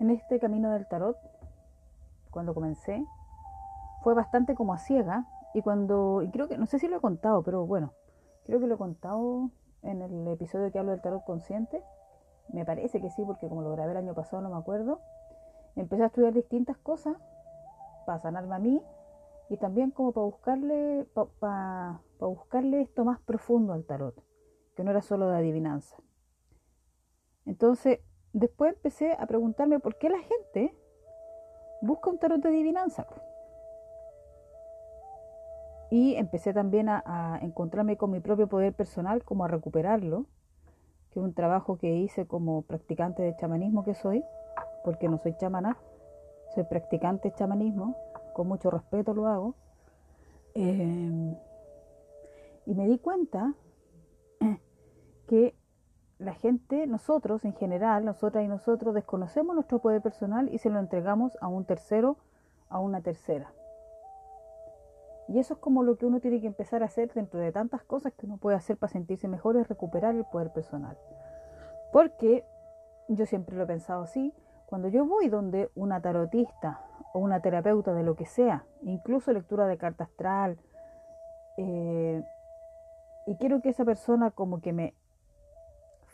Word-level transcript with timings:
en 0.00 0.10
este 0.10 0.38
camino 0.38 0.70
del 0.70 0.86
tarot, 0.86 1.16
cuando 2.30 2.54
comencé, 2.54 3.04
fue 4.02 4.14
bastante 4.14 4.54
como 4.54 4.74
a 4.74 4.78
ciega 4.78 5.26
y 5.54 5.62
cuando, 5.62 6.22
y 6.22 6.30
creo 6.30 6.48
que, 6.48 6.58
no 6.58 6.66
sé 6.66 6.78
si 6.78 6.88
lo 6.88 6.96
he 6.96 7.00
contado, 7.00 7.42
pero 7.42 7.66
bueno, 7.66 7.92
creo 8.44 8.60
que 8.60 8.66
lo 8.66 8.74
he 8.74 8.78
contado 8.78 9.50
en 9.82 10.02
el 10.02 10.28
episodio 10.28 10.70
que 10.70 10.78
hablo 10.78 10.92
del 10.92 11.00
tarot 11.00 11.24
consciente, 11.24 11.82
me 12.52 12.64
parece 12.64 13.00
que 13.00 13.10
sí, 13.10 13.24
porque 13.24 13.48
como 13.48 13.62
lo 13.62 13.72
grabé 13.72 13.92
el 13.92 13.98
año 13.98 14.14
pasado 14.14 14.42
no 14.42 14.50
me 14.50 14.56
acuerdo, 14.56 15.00
empecé 15.74 16.02
a 16.02 16.06
estudiar 16.06 16.32
distintas 16.32 16.76
cosas 16.78 17.16
para 18.04 18.18
sanarme 18.20 18.54
a 18.54 18.58
mí 18.58 18.82
y 19.48 19.56
también 19.56 19.90
como 19.90 20.12
para 20.12 20.26
buscarle, 20.26 21.06
para, 21.40 22.00
buscarle 22.18 22.80
esto 22.82 23.04
más 23.04 23.20
profundo 23.20 23.72
al 23.72 23.84
tarot, 23.84 24.14
que 24.74 24.84
no 24.84 24.90
era 24.90 25.02
solo 25.02 25.28
de 25.28 25.36
adivinanza. 25.36 25.96
Entonces, 27.44 28.00
después 28.36 28.74
empecé 28.74 29.12
a 29.18 29.26
preguntarme 29.26 29.80
por 29.80 29.96
qué 29.96 30.10
la 30.10 30.18
gente 30.18 30.74
busca 31.80 32.10
un 32.10 32.18
tarot 32.18 32.40
de 32.40 32.48
adivinanza. 32.50 33.06
Y 35.90 36.16
empecé 36.16 36.52
también 36.52 36.88
a, 36.90 37.38
encontrarme 37.42 37.96
con 37.96 38.10
mi 38.10 38.20
propio 38.20 38.46
poder 38.46 38.74
personal, 38.74 39.24
como 39.24 39.44
a 39.44 39.48
recuperarlo, 39.48 40.26
que 41.10 41.20
es 41.20 41.24
un 41.24 41.32
trabajo 41.32 41.78
que 41.78 41.96
hice 41.96 42.26
como 42.26 42.62
practicante 42.62 43.22
de 43.22 43.36
chamanismo 43.36 43.84
que 43.84 43.94
soy, 43.94 44.22
porque 44.84 45.08
no 45.08 45.16
soy 45.18 45.34
chamana, 45.36 45.78
soy 46.54 46.64
practicante 46.64 47.30
de 47.30 47.34
chamanismo, 47.36 47.96
con 48.34 48.48
mucho 48.48 48.70
respeto 48.70 49.14
lo 49.14 49.28
hago. 49.28 49.54
Eh, 50.54 51.36
y 52.66 52.74
me 52.74 52.86
di 52.86 52.98
cuenta 52.98 53.54
que 55.26 55.54
la 56.18 56.34
gente, 56.34 56.86
nosotros 56.86 57.44
en 57.44 57.54
general, 57.54 58.04
nosotras 58.04 58.44
y 58.44 58.48
nosotros 58.48 58.94
desconocemos 58.94 59.54
nuestro 59.54 59.80
poder 59.80 60.00
personal 60.00 60.48
y 60.52 60.58
se 60.58 60.70
lo 60.70 60.78
entregamos 60.78 61.36
a 61.40 61.48
un 61.48 61.64
tercero, 61.64 62.16
a 62.68 62.78
una 62.80 63.02
tercera. 63.02 63.52
Y 65.28 65.38
eso 65.38 65.54
es 65.54 65.60
como 65.60 65.82
lo 65.82 65.96
que 65.96 66.06
uno 66.06 66.20
tiene 66.20 66.40
que 66.40 66.46
empezar 66.46 66.82
a 66.82 66.86
hacer 66.86 67.12
dentro 67.12 67.40
de 67.40 67.52
tantas 67.52 67.82
cosas 67.82 68.12
que 68.14 68.26
uno 68.26 68.38
puede 68.38 68.56
hacer 68.56 68.76
para 68.76 68.92
sentirse 68.92 69.28
mejor, 69.28 69.56
es 69.56 69.68
recuperar 69.68 70.14
el 70.14 70.24
poder 70.24 70.52
personal. 70.52 70.96
Porque 71.92 72.44
yo 73.08 73.26
siempre 73.26 73.56
lo 73.56 73.64
he 73.64 73.66
pensado 73.66 74.02
así, 74.02 74.32
cuando 74.66 74.88
yo 74.88 75.04
voy 75.04 75.28
donde 75.28 75.70
una 75.74 76.00
tarotista 76.00 76.80
o 77.12 77.18
una 77.18 77.40
terapeuta 77.40 77.92
de 77.92 78.04
lo 78.04 78.14
que 78.16 78.26
sea, 78.26 78.64
incluso 78.82 79.32
lectura 79.32 79.66
de 79.66 79.78
carta 79.78 80.04
astral, 80.04 80.58
eh, 81.56 82.22
y 83.26 83.36
quiero 83.36 83.60
que 83.60 83.70
esa 83.70 83.84
persona 83.84 84.30
como 84.30 84.60
que 84.60 84.72
me 84.72 84.94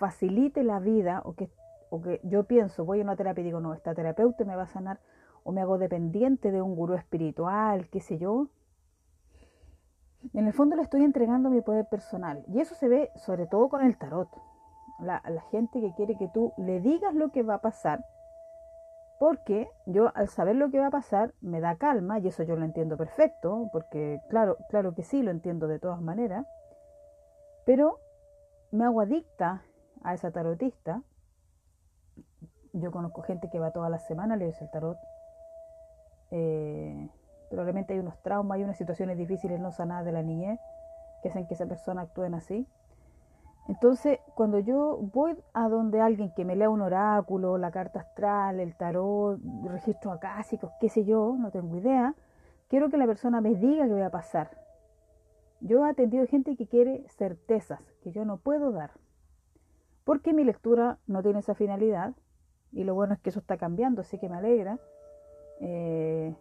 facilite 0.03 0.65
la 0.65 0.81
vida 0.81 1.23
o 1.25 1.35
que, 1.35 1.49
o 1.91 2.03
que 2.03 2.21
yo 2.25 2.43
pienso, 2.43 2.85
voy 2.85 2.99
a 2.99 3.05
una 3.05 3.15
terapia 3.15 3.43
y 3.43 3.45
digo, 3.45 3.61
no, 3.61 3.73
esta 3.73 3.95
terapeuta 3.95 4.45
me 4.45 4.57
va 4.57 4.65
a 4.65 4.67
sanar 4.67 4.99
o 5.45 5.53
me 5.53 5.61
hago 5.61 5.79
dependiente 5.79 6.51
de 6.51 6.61
un 6.61 6.75
gurú 6.75 6.95
espiritual, 6.95 7.89
qué 7.89 8.01
sé 8.01 8.19
yo, 8.19 8.49
en 10.35 10.49
el 10.49 10.53
fondo 10.53 10.75
le 10.75 10.83
estoy 10.83 11.05
entregando 11.05 11.51
mi 11.51 11.61
poder 11.61 11.87
personal. 11.87 12.45
Y 12.49 12.61
eso 12.61 12.75
se 12.75 12.89
ve 12.89 13.11
sobre 13.15 13.47
todo 13.47 13.69
con 13.69 13.85
el 13.85 13.97
tarot. 13.97 14.29
La, 14.99 15.23
la 15.29 15.43
gente 15.53 15.81
que 15.81 15.95
quiere 15.95 16.17
que 16.17 16.29
tú 16.29 16.53
le 16.57 16.81
digas 16.81 17.15
lo 17.15 17.31
que 17.31 17.45
va 17.45 17.55
a 17.55 17.61
pasar. 17.61 18.05
Porque 19.21 19.69
yo 19.87 20.11
al 20.17 20.29
saber 20.29 20.57
lo 20.57 20.71
que 20.71 20.81
va 20.81 20.89
a 20.89 20.91
pasar 20.91 21.33
me 21.41 21.61
da 21.61 21.77
calma 21.77 22.19
y 22.19 22.27
eso 22.27 22.43
yo 22.43 22.57
lo 22.57 22.65
entiendo 22.65 22.97
perfecto. 22.97 23.69
Porque 23.73 24.21
claro, 24.29 24.57
claro 24.69 24.95
que 24.95 25.05
sí, 25.05 25.23
lo 25.23 25.31
entiendo 25.31 25.69
de 25.69 25.79
todas 25.79 26.01
maneras. 26.01 26.45
Pero 27.65 28.01
me 28.73 28.85
hago 28.85 29.01
adicta 29.01 29.63
a 30.05 30.15
esa 30.15 30.31
tarotista. 30.31 31.03
Yo 32.73 32.91
conozco 32.91 33.23
gente 33.23 33.51
que 33.51 33.59
va 33.59 33.71
toda 33.71 33.89
la 33.91 33.99
semana 33.99 34.35
a 34.35 34.37
leerse 34.37 34.65
el 34.65 34.71
tarot. 34.71 34.99
Eh, 36.31 37.11
Probablemente 37.53 37.93
hay 37.93 37.99
unos 37.99 38.17
traumas, 38.23 38.57
hay 38.57 38.65
unas 38.65 38.79
situaciones 38.79 39.19
difíciles 39.19 39.61
no 39.61 39.73
sanadas 39.73 40.07
de 40.07 40.13
la 40.13 40.23
niñez 40.23 40.59
que 41.23 41.29
hacen 41.29 41.47
que 41.47 41.53
esa 41.53 41.67
persona 41.67 42.01
actúen 42.01 42.33
así. 42.33 42.67
Entonces, 43.69 44.21
cuando 44.35 44.59
yo 44.59 44.97
voy 45.13 45.37
a 45.53 45.69
donde 45.69 46.01
alguien 46.01 46.33
que 46.35 46.47
me 46.47 46.57
lea 46.57 46.71
un 46.71 46.81
oráculo, 46.81 47.59
la 47.59 47.71
carta 47.71 48.01
astral, 48.01 48.59
el 48.59 48.75
tarot, 48.75 49.39
registro 49.67 50.13
acásicos, 50.13 50.73
qué 50.81 50.89
sé 50.89 51.05
yo, 51.05 51.37
no 51.39 51.51
tengo 51.51 51.77
idea, 51.77 52.15
quiero 52.69 52.89
que 52.89 52.97
la 52.97 53.05
persona 53.05 53.43
me 53.43 53.55
diga 53.55 53.85
qué 53.85 54.01
va 54.01 54.07
a 54.07 54.11
pasar. 54.11 54.57
Yo 55.61 55.85
he 55.85 55.91
atendido 55.91 56.27
gente 56.27 56.57
que 56.57 56.67
quiere 56.67 57.07
certezas 57.11 57.81
que 58.03 58.13
yo 58.13 58.25
no 58.25 58.39
puedo 58.39 58.73
dar, 58.73 58.93
porque 60.05 60.33
mi 60.33 60.45
lectura 60.45 60.99
no 61.07 61.23
tiene 61.23 61.41
esa 61.41 61.55
finalidad, 61.55 62.15
y 62.73 62.85
lo 62.85 62.95
bueno 62.95 63.15
es 63.15 63.21
que 63.21 63.31
eso 63.31 63.41
está 63.41 63.57
cambiando, 63.57 64.01
así 64.01 64.19
que 64.19 64.29
me 64.29 64.37
alegra. 64.37 64.79
Eh, 65.61 66.35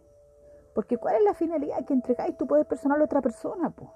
porque 0.74 0.96
¿cuál 0.96 1.16
es 1.16 1.22
la 1.22 1.34
finalidad? 1.34 1.84
Que 1.84 1.92
entregáis 1.92 2.36
tu 2.36 2.46
poder 2.46 2.66
personal 2.66 3.00
a 3.00 3.04
otra 3.04 3.20
persona, 3.20 3.70
po. 3.70 3.92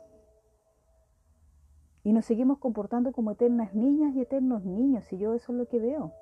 Y 2.05 2.13
nos 2.13 2.25
seguimos 2.25 2.59
comportando 2.59 3.11
como 3.13 3.33
eternas 3.33 3.75
niñas 3.75 4.15
y 4.15 4.21
eternos 4.21 4.65
niños, 4.65 5.13
y 5.13 5.19
yo 5.19 5.35
eso 5.35 5.53
es 5.53 5.59
lo 5.59 5.67
que 5.67 5.81
veo. 5.81 6.13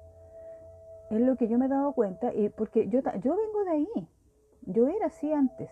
Es 1.11 1.21
lo 1.21 1.37
que 1.37 1.49
yo 1.49 1.59
me 1.59 1.67
he 1.67 1.69
dado 1.69 1.93
cuenta, 1.93 2.33
y 2.33 2.49
porque 2.49 2.89
yo, 2.89 3.01
yo 3.01 3.37
vengo 3.37 3.65
de 3.65 3.71
ahí. 3.71 4.09
Yo 4.63 4.89
era 4.89 5.07
así 5.07 5.31
antes. 5.33 5.71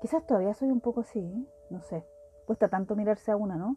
Quizás 0.00 0.24
todavía 0.24 0.54
soy 0.54 0.70
un 0.70 0.80
poco 0.80 1.00
así, 1.00 1.48
no 1.70 1.80
sé. 1.80 2.04
Cuesta 2.46 2.68
tanto 2.68 2.94
mirarse 2.94 3.32
a 3.32 3.36
una, 3.36 3.56
¿no? 3.56 3.76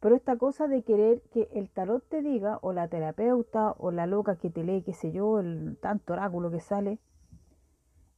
Pero 0.00 0.14
esta 0.14 0.36
cosa 0.36 0.68
de 0.68 0.82
querer 0.82 1.22
que 1.32 1.48
el 1.52 1.70
tarot 1.70 2.06
te 2.08 2.22
diga, 2.22 2.58
o 2.62 2.72
la 2.72 2.88
terapeuta, 2.88 3.72
o 3.78 3.90
la 3.90 4.06
loca 4.06 4.36
que 4.36 4.50
te 4.50 4.62
lee, 4.62 4.82
qué 4.82 4.92
sé 4.92 5.10
yo, 5.12 5.40
el 5.40 5.78
tanto 5.80 6.12
oráculo 6.12 6.50
que 6.50 6.60
sale, 6.60 6.98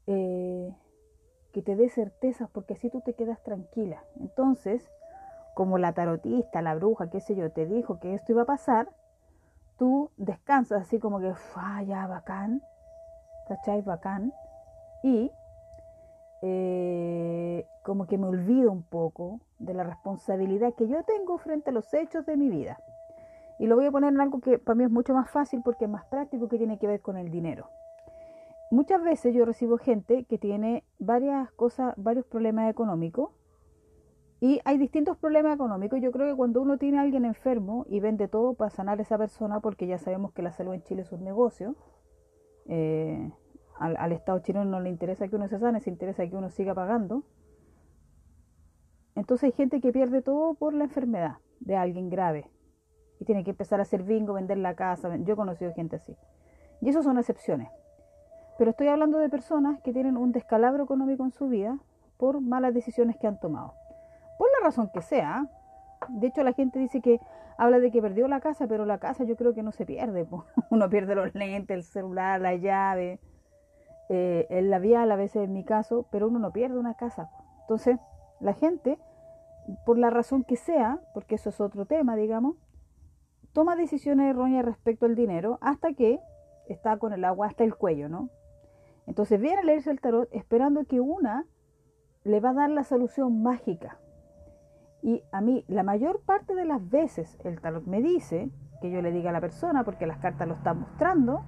eh, 0.06 0.74
que 1.52 1.62
te 1.62 1.76
dé 1.76 1.88
certezas, 1.88 2.50
porque 2.50 2.74
así 2.74 2.90
tú 2.90 3.00
te 3.00 3.14
quedas 3.14 3.42
tranquila. 3.42 4.02
Entonces, 4.20 4.90
como 5.54 5.78
la 5.78 5.92
tarotista, 5.92 6.62
la 6.62 6.74
bruja, 6.74 7.10
qué 7.10 7.20
sé 7.20 7.36
yo, 7.36 7.50
te 7.50 7.66
dijo 7.66 7.98
que 8.00 8.14
esto 8.14 8.32
iba 8.32 8.42
a 8.42 8.46
pasar, 8.46 8.88
tú 9.78 10.10
descansas 10.16 10.82
así 10.82 10.98
como 10.98 11.20
que, 11.20 11.32
ah, 11.54 11.82
ya, 11.84 12.06
bacán, 12.06 12.62
¿cachai? 13.46 13.82
Bacán. 13.82 14.32
Y 15.02 15.30
eh, 16.42 17.66
como 17.82 18.06
que 18.06 18.18
me 18.18 18.26
olvido 18.26 18.70
un 18.70 18.82
poco 18.82 19.40
de 19.58 19.74
la 19.74 19.84
responsabilidad 19.84 20.74
que 20.74 20.88
yo 20.88 21.02
tengo 21.04 21.38
frente 21.38 21.70
a 21.70 21.72
los 21.72 21.92
hechos 21.94 22.26
de 22.26 22.36
mi 22.36 22.48
vida. 22.48 22.78
Y 23.58 23.66
lo 23.66 23.76
voy 23.76 23.86
a 23.86 23.90
poner 23.90 24.12
en 24.12 24.20
algo 24.20 24.40
que 24.40 24.58
para 24.58 24.76
mí 24.76 24.84
es 24.84 24.90
mucho 24.90 25.14
más 25.14 25.30
fácil 25.30 25.62
porque 25.64 25.86
es 25.86 25.90
más 25.90 26.04
práctico 26.06 26.48
que 26.48 26.58
tiene 26.58 26.78
que 26.78 26.86
ver 26.86 27.00
con 27.00 27.16
el 27.16 27.30
dinero. 27.30 27.68
Muchas 28.70 29.02
veces 29.02 29.34
yo 29.34 29.44
recibo 29.44 29.78
gente 29.78 30.24
que 30.24 30.38
tiene 30.38 30.84
varias 30.98 31.50
cosas, 31.52 31.94
varios 31.96 32.26
problemas 32.26 32.70
económicos 32.70 33.30
y 34.40 34.60
hay 34.64 34.78
distintos 34.78 35.16
problemas 35.16 35.54
económicos. 35.54 36.00
Yo 36.00 36.12
creo 36.12 36.28
que 36.28 36.36
cuando 36.36 36.60
uno 36.60 36.78
tiene 36.78 36.98
a 36.98 37.02
alguien 37.02 37.24
enfermo 37.24 37.86
y 37.88 38.00
vende 38.00 38.28
todo 38.28 38.54
para 38.54 38.70
sanar 38.70 38.98
a 38.98 39.02
esa 39.02 39.18
persona, 39.18 39.60
porque 39.60 39.86
ya 39.86 39.98
sabemos 39.98 40.32
que 40.32 40.42
la 40.42 40.52
salud 40.52 40.74
en 40.74 40.82
Chile 40.82 41.02
es 41.02 41.12
un 41.12 41.24
negocio, 41.24 41.74
eh, 42.66 43.32
al, 43.78 44.12
Estado 44.12 44.40
chileno 44.40 44.64
no 44.64 44.80
le 44.80 44.90
interesa 44.90 45.28
que 45.28 45.36
uno 45.36 45.48
se 45.48 45.58
sane, 45.58 45.80
se 45.80 45.90
interesa 45.90 46.28
que 46.28 46.36
uno 46.36 46.50
siga 46.50 46.74
pagando. 46.74 47.24
Entonces 49.18 49.46
hay 49.46 49.52
gente 49.52 49.80
que 49.80 49.90
pierde 49.90 50.22
todo 50.22 50.54
por 50.54 50.72
la 50.72 50.84
enfermedad 50.84 51.38
de 51.58 51.76
alguien 51.76 52.08
grave 52.08 52.48
y 53.18 53.24
tiene 53.24 53.42
que 53.42 53.50
empezar 53.50 53.80
a 53.80 53.82
hacer 53.82 54.04
bingo, 54.04 54.34
vender 54.34 54.58
la 54.58 54.74
casa. 54.74 55.16
Yo 55.16 55.34
he 55.34 55.36
conocido 55.36 55.74
gente 55.74 55.96
así. 55.96 56.16
Y 56.80 56.88
eso 56.88 57.02
son 57.02 57.18
excepciones. 57.18 57.68
Pero 58.58 58.70
estoy 58.70 58.86
hablando 58.86 59.18
de 59.18 59.28
personas 59.28 59.80
que 59.82 59.92
tienen 59.92 60.16
un 60.16 60.30
descalabro 60.30 60.84
económico 60.84 61.24
en 61.24 61.32
su 61.32 61.48
vida 61.48 61.80
por 62.16 62.40
malas 62.40 62.72
decisiones 62.72 63.16
que 63.16 63.26
han 63.26 63.40
tomado. 63.40 63.74
Por 64.38 64.48
la 64.52 64.64
razón 64.64 64.88
que 64.94 65.02
sea. 65.02 65.48
De 66.10 66.28
hecho, 66.28 66.44
la 66.44 66.52
gente 66.52 66.78
dice 66.78 67.00
que 67.00 67.18
habla 67.56 67.80
de 67.80 67.90
que 67.90 68.00
perdió 68.00 68.28
la 68.28 68.38
casa, 68.38 68.68
pero 68.68 68.86
la 68.86 68.98
casa 68.98 69.24
yo 69.24 69.34
creo 69.34 69.52
que 69.52 69.64
no 69.64 69.72
se 69.72 69.84
pierde. 69.84 70.28
Uno 70.70 70.88
pierde 70.88 71.16
los 71.16 71.34
lentes, 71.34 71.76
el 71.76 71.82
celular, 71.82 72.40
la 72.40 72.54
llave, 72.54 73.18
eh, 74.10 74.46
el 74.48 74.70
labial 74.70 75.10
a 75.10 75.16
veces 75.16 75.42
en 75.42 75.52
mi 75.54 75.64
caso, 75.64 76.06
pero 76.12 76.28
uno 76.28 76.38
no 76.38 76.52
pierde 76.52 76.78
una 76.78 76.94
casa. 76.94 77.28
Entonces, 77.62 77.98
la 78.40 78.52
gente, 78.54 78.98
por 79.84 79.98
la 79.98 80.10
razón 80.10 80.44
que 80.44 80.56
sea, 80.56 81.00
porque 81.14 81.36
eso 81.36 81.50
es 81.50 81.60
otro 81.60 81.84
tema, 81.86 82.16
digamos, 82.16 82.56
toma 83.52 83.76
decisiones 83.76 84.30
erróneas 84.30 84.64
respecto 84.64 85.06
al 85.06 85.14
dinero 85.14 85.58
hasta 85.60 85.92
que 85.92 86.20
está 86.68 86.96
con 86.98 87.12
el 87.12 87.24
agua 87.24 87.46
hasta 87.46 87.64
el 87.64 87.74
cuello, 87.74 88.08
¿no? 88.08 88.30
Entonces 89.06 89.40
viene 89.40 89.58
a 89.58 89.64
leerse 89.64 89.90
el 89.90 90.00
tarot 90.00 90.28
esperando 90.32 90.84
que 90.84 91.00
una 91.00 91.46
le 92.24 92.40
va 92.40 92.50
a 92.50 92.54
dar 92.54 92.70
la 92.70 92.84
solución 92.84 93.42
mágica. 93.42 93.98
Y 95.02 95.22
a 95.32 95.40
mí, 95.40 95.64
la 95.68 95.82
mayor 95.82 96.20
parte 96.22 96.54
de 96.54 96.64
las 96.64 96.88
veces, 96.90 97.38
el 97.44 97.60
tarot 97.60 97.84
me 97.84 98.02
dice 98.02 98.50
que 98.80 98.90
yo 98.90 99.00
le 99.00 99.12
diga 99.12 99.30
a 99.30 99.32
la 99.32 99.40
persona, 99.40 99.84
porque 99.84 100.06
las 100.06 100.18
cartas 100.18 100.46
lo 100.46 100.54
están 100.54 100.80
mostrando, 100.80 101.44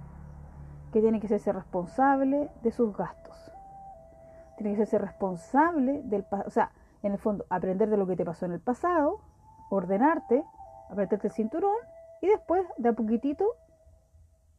que 0.93 1.01
tiene 1.01 1.21
que 1.21 1.29
ser 1.29 1.55
responsable 1.55 2.51
de 2.63 2.71
sus 2.73 2.97
gastos. 2.97 3.53
Tiene 4.57 4.77
que 4.77 4.87
ser 4.87 5.03
responsable 5.03 6.03
del. 6.05 6.25
O 6.47 6.51
sea, 6.51 6.73
en 7.03 7.13
el 7.13 7.19
fondo, 7.19 7.47
aprender 7.51 7.89
de 7.89 7.97
lo 7.97 8.07
que 8.07 8.17
te 8.17 8.25
pasó 8.25 8.47
en 8.47 8.53
el 8.53 8.61
pasado, 8.61 9.21
ordenarte, 9.71 10.45
apretarte 10.91 11.29
el 11.29 11.33
cinturón 11.33 11.77
y 12.21 12.29
después, 12.29 12.67
de 12.77 12.91
a 12.91 12.93
poquitito, 12.93 13.47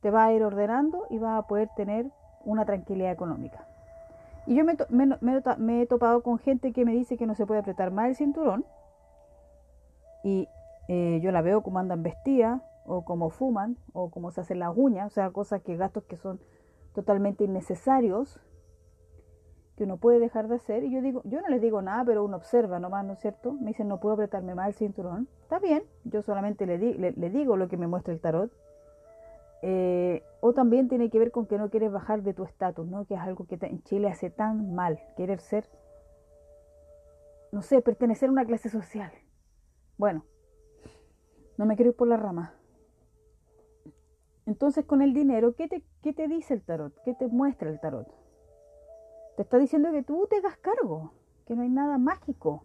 te 0.02 0.10
va 0.10 0.26
a 0.26 0.34
ir 0.34 0.44
ordenando 0.44 1.06
y 1.10 1.20
vas 1.20 1.38
a 1.38 1.48
poder 1.48 1.70
tener 1.76 2.12
una 2.44 2.66
tranquilidad 2.66 3.12
económica. 3.12 3.66
Y 4.48 4.56
yo 4.56 4.66
me, 4.66 4.76
me, 5.20 5.82
he 5.82 5.86
topado 5.86 6.24
con 6.24 6.40
gente 6.40 6.74
que 6.74 6.84
me 6.84 6.94
dice 6.94 7.18
que 7.18 7.28
no 7.28 7.36
se 7.36 7.46
puede 7.46 7.60
apretar 7.60 7.92
más 7.92 8.08
el 8.08 8.16
cinturón 8.16 8.66
y 10.24 10.48
eh, 10.88 11.20
yo 11.22 11.32
la 11.32 11.42
veo 11.42 11.62
como 11.62 11.78
andan 11.78 12.02
vestidas 12.02 12.62
o 12.86 13.06
como 13.06 13.30
fuman 13.30 13.78
o 13.94 14.10
como 14.10 14.32
se 14.32 14.42
hacen 14.42 14.60
las 14.60 14.76
uñas, 14.76 15.08
o 15.08 15.10
sea, 15.14 15.30
cosas 15.30 15.62
que 15.62 15.78
gastos 15.78 16.04
que 16.06 16.18
son 16.18 16.40
totalmente 16.96 17.44
innecesarios 17.44 18.40
que 19.81 19.86
uno 19.86 19.98
puede 19.98 20.19
dejar 20.19 20.48
de 20.48 20.57
hacer. 20.57 20.83
Y 20.83 20.92
yo 20.92 21.01
digo, 21.01 21.24
yo 21.25 21.42
no 21.42 21.48
les 21.48 21.60
digo 21.60 21.81
nada, 21.81 22.06
pero 22.06 22.24
uno 22.24 22.38
observa 22.38 22.78
nomás, 22.78 23.04
¿no 23.04 23.13
es 23.13 23.19
cierto? 23.19 23.54
Me 23.54 23.69
dicen, 23.69 23.88
no 23.88 24.00
puedo 24.00 24.13
apretarme 24.13 24.54
más 24.54 24.68
el 24.68 24.74
cinturón. 24.75 25.28
Está 25.42 25.57
bien, 25.57 25.81
yo 26.04 26.22
solamente 26.22 26.68
le, 26.68 26.78
le, 26.78 27.30
digo 27.31 27.57
lo 27.57 27.68
que 27.68 27.78
me 27.78 27.88
muestra 27.88 28.13
el 28.13 28.22
tarot. 28.22 28.51
Eh, 29.63 30.24
o 30.39 30.54
también 30.54 30.88
tiene 30.88 31.10
que 31.10 31.18
ver 31.18 31.31
con 31.31 31.48
que 31.48 31.57
no 31.57 31.72
quieres 31.72 31.92
bajar 31.92 32.22
de 32.22 32.36
tu 32.36 32.44
estatus, 32.44 32.86
¿no? 32.86 33.06
Que 33.06 33.16
es 33.16 33.22
algo 33.22 33.48
que 33.48 33.57
en 33.60 33.81
Chile 33.81 34.07
hace 34.07 34.30
tan 34.30 34.75
mal, 34.75 35.00
querer 35.18 35.39
ser, 35.39 35.68
no 37.51 37.63
sé, 37.63 37.81
pertenecer 37.81 38.30
a 38.30 38.33
una 38.33 38.45
clase 38.45 38.69
social. 38.69 39.12
Bueno, 39.98 40.25
no 41.57 41.66
me 41.66 41.75
quiero 41.75 41.89
ir 41.89 41.98
por 41.98 42.07
la 42.07 42.18
rama. 42.18 42.54
Entonces, 44.45 44.86
con 44.86 45.01
el 45.01 45.16
dinero, 45.16 45.56
¿qué 45.56 45.68
te, 45.68 45.83
¿qué 46.04 46.13
te 46.13 46.28
dice 46.28 46.54
el 46.54 46.62
tarot? 46.62 46.94
¿Qué 47.04 47.16
te 47.16 47.28
muestra 47.28 47.68
el 47.72 47.80
tarot? 47.80 48.20
Te 49.36 49.44
está 49.44 49.57
diciendo 49.57 49.92
que 49.92 50.04
tú 50.04 50.28
te 50.30 50.38
hagas 50.38 50.57
cargo, 50.57 51.12
que 51.45 51.56
no 51.56 51.62
hay 51.62 51.69
nada 51.69 51.98
mágico. 51.98 52.63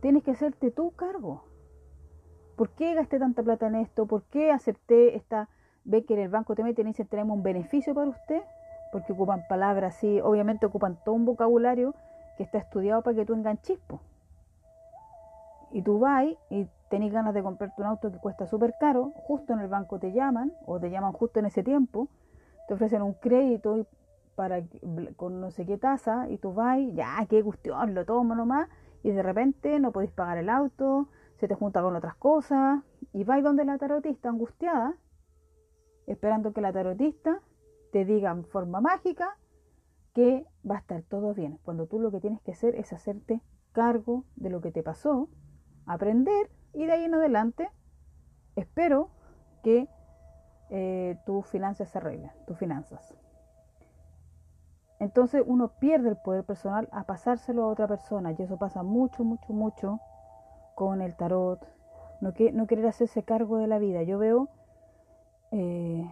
Tienes 0.00 0.22
que 0.22 0.32
hacerte 0.32 0.70
tú 0.70 0.90
cargo. 0.92 1.44
¿Por 2.56 2.70
qué 2.70 2.94
gasté 2.94 3.18
tanta 3.18 3.42
plata 3.42 3.66
en 3.66 3.76
esto? 3.76 4.06
¿Por 4.06 4.22
qué 4.24 4.52
acepté 4.52 5.16
esta 5.16 5.48
ve 5.84 6.04
que 6.04 6.14
en 6.14 6.20
el 6.20 6.28
banco 6.28 6.54
te 6.54 6.62
meten 6.62 6.86
y 6.86 6.90
dicen 6.90 7.06
tenemos 7.06 7.36
un 7.36 7.42
beneficio 7.42 7.94
para 7.94 8.10
usted? 8.10 8.42
Porque 8.92 9.12
ocupan 9.12 9.44
palabras 9.48 9.96
así, 9.96 10.20
obviamente 10.20 10.66
ocupan 10.66 10.98
todo 11.04 11.14
un 11.14 11.24
vocabulario 11.24 11.94
que 12.36 12.42
está 12.42 12.58
estudiado 12.58 13.02
para 13.02 13.16
que 13.16 13.26
tú 13.26 13.34
enganches. 13.34 13.78
Y 15.72 15.82
tú 15.82 15.98
vas 15.98 16.26
y 16.50 16.68
tenés 16.88 17.12
ganas 17.12 17.34
de 17.34 17.42
comprarte 17.42 17.80
un 17.80 17.88
auto 17.88 18.12
que 18.12 18.18
cuesta 18.18 18.46
súper 18.46 18.74
caro, 18.78 19.12
justo 19.16 19.52
en 19.52 19.60
el 19.60 19.68
banco 19.68 19.98
te 19.98 20.12
llaman, 20.12 20.52
o 20.66 20.78
te 20.78 20.90
llaman 20.90 21.12
justo 21.12 21.40
en 21.40 21.46
ese 21.46 21.64
tiempo, 21.64 22.08
te 22.68 22.74
ofrecen 22.74 23.02
un 23.02 23.14
crédito 23.14 23.86
para 24.34 24.62
con 25.16 25.40
no 25.40 25.50
sé 25.50 25.66
qué 25.66 25.78
tasa, 25.78 26.28
y 26.28 26.38
tú 26.38 26.52
vas, 26.52 26.78
ya, 26.92 27.24
qué 27.28 27.42
cuestión, 27.42 27.94
lo 27.94 28.04
tomo 28.04 28.34
nomás, 28.34 28.68
y 29.02 29.10
de 29.10 29.22
repente 29.22 29.78
no 29.80 29.92
podéis 29.92 30.12
pagar 30.12 30.38
el 30.38 30.48
auto, 30.48 31.08
se 31.36 31.48
te 31.48 31.54
junta 31.54 31.82
con 31.82 31.96
otras 31.96 32.16
cosas, 32.16 32.82
y 33.12 33.24
vais 33.24 33.44
donde 33.44 33.64
la 33.64 33.78
tarotista 33.78 34.28
angustiada, 34.28 34.94
esperando 36.06 36.52
que 36.52 36.60
la 36.60 36.72
tarotista 36.72 37.40
te 37.92 38.04
diga 38.04 38.30
en 38.30 38.44
forma 38.44 38.80
mágica 38.80 39.36
que 40.14 40.46
va 40.68 40.76
a 40.76 40.78
estar 40.78 41.02
todo 41.02 41.34
bien, 41.34 41.58
cuando 41.64 41.86
tú 41.86 41.98
lo 41.98 42.10
que 42.10 42.20
tienes 42.20 42.40
que 42.42 42.52
hacer 42.52 42.74
es 42.76 42.92
hacerte 42.92 43.42
cargo 43.72 44.24
de 44.36 44.50
lo 44.50 44.60
que 44.60 44.70
te 44.70 44.82
pasó, 44.82 45.28
aprender 45.86 46.50
y 46.72 46.86
de 46.86 46.92
ahí 46.92 47.04
en 47.04 47.14
adelante 47.14 47.70
espero 48.56 49.10
que 49.62 49.88
eh, 50.70 51.18
tus 51.26 51.46
finanzas 51.46 51.90
se 51.90 51.98
arreglen, 51.98 52.30
tus 52.46 52.58
finanzas. 52.58 53.14
Entonces 55.04 55.42
uno 55.46 55.68
pierde 55.68 56.08
el 56.08 56.16
poder 56.16 56.44
personal 56.44 56.88
a 56.90 57.04
pasárselo 57.04 57.64
a 57.64 57.68
otra 57.68 57.86
persona 57.86 58.32
y 58.32 58.42
eso 58.42 58.56
pasa 58.56 58.82
mucho, 58.82 59.22
mucho, 59.22 59.52
mucho 59.52 60.00
con 60.74 61.02
el 61.02 61.14
tarot, 61.14 61.60
no, 62.22 62.32
que, 62.32 62.52
no 62.52 62.66
querer 62.66 62.86
hacerse 62.86 63.22
cargo 63.22 63.58
de 63.58 63.66
la 63.66 63.78
vida. 63.78 64.02
Yo 64.02 64.18
veo, 64.18 64.48
eh, 65.52 66.10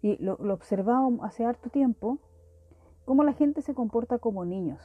y 0.00 0.16
lo, 0.16 0.38
lo 0.38 0.54
observado 0.54 1.10
hace 1.22 1.44
harto 1.44 1.68
tiempo, 1.68 2.18
cómo 3.04 3.22
la 3.22 3.34
gente 3.34 3.60
se 3.60 3.74
comporta 3.74 4.18
como 4.18 4.46
niños. 4.46 4.80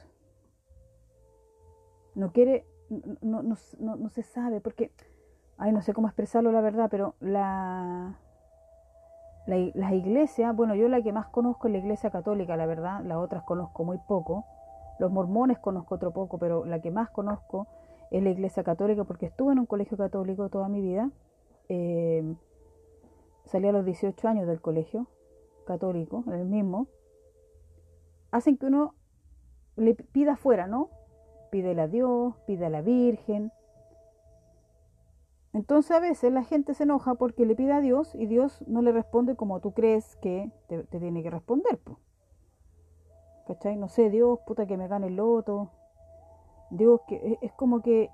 No 2.15 2.33
quiere 2.33 2.65
no, 2.89 3.41
no, 3.43 3.55
no, 3.79 3.95
no 3.95 4.09
se 4.09 4.23
sabe, 4.23 4.59
porque, 4.59 4.91
ay, 5.57 5.71
no 5.71 5.81
sé 5.81 5.93
cómo 5.93 6.07
expresarlo 6.07 6.51
la 6.51 6.59
verdad, 6.59 6.89
pero 6.91 7.15
la, 7.21 8.19
la, 9.45 9.57
las 9.73 9.93
iglesias, 9.93 10.55
bueno, 10.55 10.75
yo 10.75 10.87
la 10.87 11.01
que 11.01 11.13
más 11.13 11.27
conozco 11.27 11.67
es 11.67 11.73
la 11.73 11.79
iglesia 11.79 12.09
católica, 12.09 12.57
la 12.57 12.65
verdad, 12.65 13.01
las 13.03 13.17
otras 13.17 13.43
conozco 13.43 13.83
muy 13.83 13.97
poco, 13.97 14.45
los 14.99 15.11
mormones 15.11 15.59
conozco 15.59 15.95
otro 15.95 16.11
poco, 16.11 16.37
pero 16.37 16.65
la 16.65 16.79
que 16.81 16.91
más 16.91 17.09
conozco 17.09 17.67
es 18.11 18.23
la 18.23 18.29
iglesia 18.29 18.63
católica 18.63 19.03
porque 19.03 19.27
estuve 19.27 19.53
en 19.53 19.59
un 19.59 19.65
colegio 19.65 19.97
católico 19.97 20.49
toda 20.49 20.69
mi 20.69 20.81
vida, 20.81 21.09
eh, 21.69 22.35
salí 23.45 23.67
a 23.67 23.71
los 23.71 23.85
18 23.85 24.27
años 24.27 24.47
del 24.47 24.61
colegio 24.61 25.07
católico, 25.65 26.23
el 26.31 26.45
mismo, 26.45 26.87
hacen 28.31 28.57
que 28.57 28.67
uno 28.67 28.93
le 29.75 29.95
pida 29.95 30.35
fuera, 30.35 30.67
¿no? 30.67 30.89
pídele 31.55 31.83
a 31.83 31.87
Dios, 31.87 32.35
pide 32.45 32.65
a 32.65 32.69
la 32.69 32.81
Virgen. 32.81 33.49
Entonces 35.55 35.91
a 35.91 35.99
veces 35.99 36.31
la 36.31 36.43
gente 36.43 36.73
se 36.73 36.83
enoja 36.83 37.15
porque 37.15 37.45
le 37.45 37.55
pide 37.55 37.71
a 37.71 37.81
Dios 37.81 38.13
y 38.13 38.27
Dios 38.27 38.63
no 38.67 38.81
le 38.81 38.91
responde 38.91 39.35
como 39.35 39.59
tú 39.61 39.73
crees 39.73 40.15
que 40.17 40.51
te, 40.67 40.83
tiene 40.83 41.23
que 41.23 41.31
responder. 41.31 41.79
¿Cachai? 43.47 43.75
No 43.77 43.87
sé, 43.87 44.09
Dios, 44.09 44.39
puta 44.45 44.67
que 44.67 44.77
me 44.77 44.87
gane 44.87 45.07
el 45.07 45.15
loto. 45.15 45.71
Dios, 46.69 47.01
que 47.07 47.39
es 47.41 47.53
como 47.53 47.81
que 47.81 48.09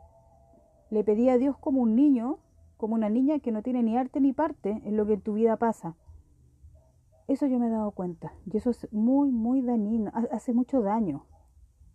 le 0.90 1.04
pedí 1.04 1.30
a 1.30 1.38
Dios 1.38 1.58
como 1.58 1.82
un 1.82 1.96
niño, 1.96 2.40
como 2.78 2.96
una 2.96 3.10
niña 3.10 3.40
que 3.40 3.52
no 3.52 3.62
tiene 3.64 3.84
ni 3.84 3.98
arte 3.98 4.22
ni 4.22 4.34
parte 4.34 4.82
en 4.86 4.96
lo 4.96 5.06
que 5.06 5.14
en 5.14 5.22
tu 5.22 5.34
vida 5.34 5.58
pasa. 5.58 5.96
Eso 7.28 7.48
yo 7.48 7.60
me 7.60 7.68
he 7.68 7.72
dado 7.72 7.92
cuenta. 7.92 8.34
Y 8.46 8.58
eso 8.58 8.70
es 8.70 8.88
muy, 8.94 9.32
muy 9.32 9.62
dañino. 9.62 10.12
Hace 10.32 10.54
mucho 10.54 10.82
daño 10.82 11.26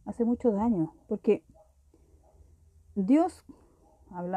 hace 0.07 0.25
mucho 0.25 0.53
daño, 0.53 0.95
porque 1.09 1.45
Dios, 2.95 3.45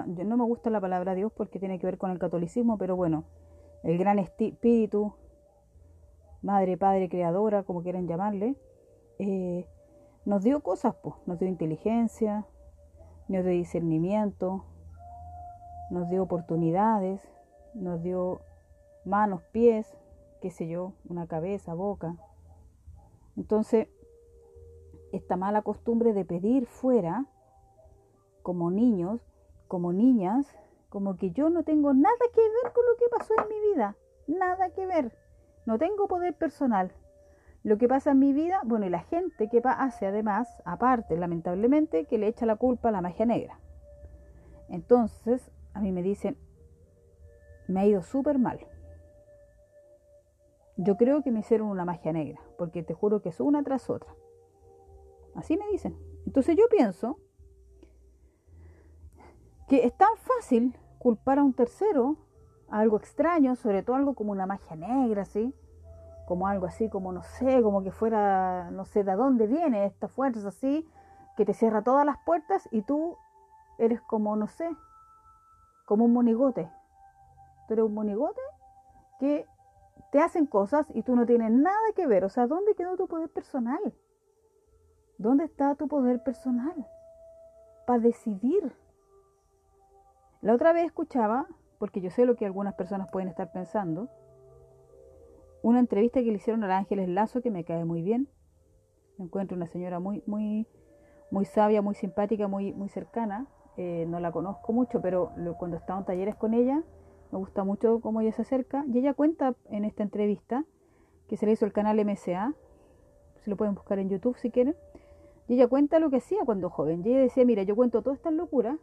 yo 0.08 0.24
no 0.24 0.38
me 0.38 0.44
gusta 0.44 0.70
la 0.70 0.81
palabra 0.81 1.16
Dios 1.16 1.31
porque 1.31 1.60
tiene 1.60 1.80
que 1.80 1.86
ver 1.86 1.98
con 1.98 2.12
el 2.12 2.20
catolicismo, 2.20 2.78
pero 2.78 2.96
bueno, 2.96 3.24
el 3.84 3.98
gran 3.98 4.20
espíritu, 4.20 5.14
madre, 6.42 6.78
padre, 6.78 7.10
creadora, 7.10 7.64
como 7.64 7.81
quieran 7.81 8.08
llamarle, 8.08 8.56
eh, 9.20 9.66
nos 10.26 10.44
dio 10.44 10.62
cosas, 10.62 10.96
pues, 11.02 11.16
nos 11.26 11.40
dio 11.40 11.48
inteligencia, 11.48 12.46
nos 13.28 13.44
dio 13.44 13.54
discernimiento, 13.54 14.66
nos 15.92 16.10
dio 16.10 16.24
oportunidades, 16.24 17.22
nos 17.74 18.04
dio 18.04 18.42
manos, 19.06 19.42
pies, 19.52 19.96
qué 20.42 20.52
sé 20.52 20.68
yo, 20.68 20.94
una 21.08 21.28
cabeza, 21.28 21.74
boca. 21.74 22.16
Entonces, 23.38 23.88
esta 25.12 25.38
mala 25.38 25.62
costumbre 25.62 26.14
de 26.14 26.26
pedir 26.26 26.66
fuera, 26.66 27.26
como 28.44 28.71
niños, 28.71 29.21
como 29.69 29.94
niñas, 29.94 30.54
como 30.90 31.16
que 31.16 31.31
yo 31.31 31.49
no 31.49 31.64
tengo 31.64 31.94
nada 31.94 32.26
que 32.33 32.42
ver 32.42 32.73
con 32.73 32.83
lo 32.85 32.97
que 32.97 33.06
pasó 33.18 33.33
en 33.42 33.47
mi 33.47 33.71
vida, 33.71 33.95
nada 34.28 34.71
que 34.71 34.85
ver, 34.85 35.16
no 35.66 35.78
tengo 35.78 36.09
poder 36.09 36.33
personal. 36.33 36.92
Lo 37.64 37.78
que 37.78 37.88
pasa 37.88 38.11
en 38.11 38.19
mi 38.19 38.33
vida, 38.33 38.61
bueno, 38.66 38.85
y 38.85 38.90
la 38.90 39.02
gente 39.02 39.47
que 39.47 39.61
hace 39.64 40.07
además, 40.07 40.61
aparte, 40.66 41.16
lamentablemente, 41.18 42.06
que 42.06 42.18
le 42.18 42.28
echa 42.28 42.45
la 42.45 42.56
culpa 42.56 42.90
a 42.90 42.92
la 42.92 43.02
magia 43.02 43.26
negra. 43.26 43.59
Entonces, 44.69 45.52
a 45.73 45.81
mí 45.81 45.92
me 45.92 46.02
dicen, 46.02 46.38
me 47.68 47.81
ha 47.81 47.85
ido 47.85 48.02
súper 48.02 48.40
mal. 48.40 48.59
Yo 50.78 50.95
creo 50.97 51.21
que 51.21 51.31
me 51.31 51.42
hicieron 51.42 51.68
una 51.68 51.85
magia 51.85 52.14
negra, 52.14 52.40
porque 52.57 52.81
te 52.81 52.94
juro 52.94 53.21
que 53.21 53.30
es 53.30 53.40
una 53.40 53.61
tras 53.64 53.90
otra. 53.90 54.16
Así 55.35 55.57
me 55.57 55.68
dicen. 55.68 55.97
Entonces 56.26 56.56
yo 56.56 56.64
pienso 56.69 57.19
que 59.69 59.85
es 59.85 59.94
tan 59.94 60.18
fácil 60.18 60.76
culpar 60.97 61.38
a 61.38 61.44
un 61.44 61.54
tercero, 61.54 62.18
algo 62.69 62.97
extraño, 62.97 63.56
sobre 63.56 63.83
todo 63.83 63.95
algo 63.95 64.16
como 64.16 64.31
una 64.31 64.47
magia 64.47 64.76
negra, 64.76 65.26
¿sí? 65.26 65.54
Como 66.28 66.47
algo 66.47 66.66
así, 66.66 66.90
como 66.90 67.11
no 67.11 67.21
sé, 67.21 67.61
como 67.61 67.83
que 67.83 67.92
fuera, 67.92 68.71
no 68.71 68.85
sé 68.85 69.04
de 69.04 69.16
dónde 69.16 69.45
viene 69.45 69.85
esta 69.85 70.07
fuerza 70.07 70.47
así, 70.47 70.90
que 71.38 71.45
te 71.45 71.54
cierra 71.54 71.83
todas 71.83 72.06
las 72.06 72.18
puertas 72.26 72.68
y 72.71 72.81
tú 72.81 73.16
eres 73.78 74.02
como, 74.02 74.35
no 74.35 74.47
sé, 74.47 74.69
como 75.85 76.06
un 76.06 76.14
monigote. 76.14 76.69
Tú 77.68 77.73
eres 77.73 77.85
un 77.85 77.94
monigote 77.94 78.42
que 79.19 79.45
te 80.11 80.19
hacen 80.19 80.47
cosas 80.47 80.88
y 80.95 81.04
tú 81.04 81.16
no 81.16 81.28
tienes 81.28 81.52
nada 81.52 81.78
que 81.95 82.07
ver. 82.07 82.26
O 82.26 82.30
sea, 82.30 82.47
¿dónde 82.47 82.73
quedó 82.73 82.97
tu 82.97 83.07
poder 83.07 83.30
personal? 83.30 83.94
¿Dónde 85.19 85.44
está 85.44 85.76
tu 85.76 85.88
poder 85.88 86.23
personal 86.23 86.88
para 87.85 87.99
decidir? 87.99 88.73
La 90.42 90.54
otra 90.54 90.72
vez 90.72 90.86
escuchaba, 90.86 91.48
porque 91.80 92.00
yo 92.00 92.10
sé 92.12 92.26
lo 92.26 92.36
que 92.36 92.46
algunas 92.46 92.74
personas 92.76 93.10
pueden 93.12 93.28
estar 93.28 93.52
pensando, 93.52 94.08
una 95.62 95.80
entrevista 95.80 96.22
que 96.22 96.28
le 96.28 96.38
hicieron 96.38 96.64
a 96.64 96.78
Ángeles 96.78 97.10
Lazo 97.10 97.42
que 97.42 97.52
me 97.52 97.66
cae 97.66 97.84
muy 97.84 98.02
bien. 98.02 98.30
Me 99.18 99.26
encuentro 99.26 99.58
una 99.58 99.68
señora 99.68 100.00
muy, 100.00 100.24
muy, 100.26 100.66
muy 101.30 101.44
sabia, 101.44 101.81
muy 101.81 101.94
simpática, 101.94 102.48
muy, 102.48 102.74
muy 102.74 102.88
cercana. 102.88 103.48
Eh, 103.76 104.06
no 104.08 104.22
la 104.22 104.31
conozco 104.31 104.72
mucho, 104.72 105.02
pero 105.02 105.34
cuando 105.58 105.76
estaba 105.76 106.00
en 106.00 106.06
talleres 106.06 106.36
con 106.36 106.54
ella, 106.54 106.84
me 107.31 107.38
gusta 107.38 107.66
mucho 107.66 108.00
cómo 108.00 108.22
ella 108.22 108.31
se 108.31 108.44
acerca, 108.44 108.86
y 108.88 109.00
ella 109.00 109.14
cuenta 109.14 109.56
en 109.69 109.84
esta 109.84 110.04
entrevista 110.04 110.64
que 111.28 111.36
se 111.36 111.46
le 111.46 111.52
hizo 111.52 111.66
el 111.66 111.74
canal 111.74 112.04
MSA, 112.04 112.54
se 113.44 113.50
lo 113.50 113.58
pueden 113.58 113.76
buscar 113.76 114.00
en 114.00 114.10
YouTube 114.10 114.38
si 114.38 114.50
quieren, 114.50 114.76
y 115.48 115.56
ella 115.56 115.68
cuenta 115.68 116.00
lo 116.00 116.10
que 116.10 116.18
hacía 116.18 116.40
cuando 116.46 116.69
joven, 116.69 117.02
y 117.06 117.10
ella 117.10 117.19
decía, 117.19 117.46
mira, 117.46 117.64
yo 117.64 117.76
cuento 117.76 118.02
todas 118.02 118.18
estas 118.18 118.34
locuras 118.34 118.78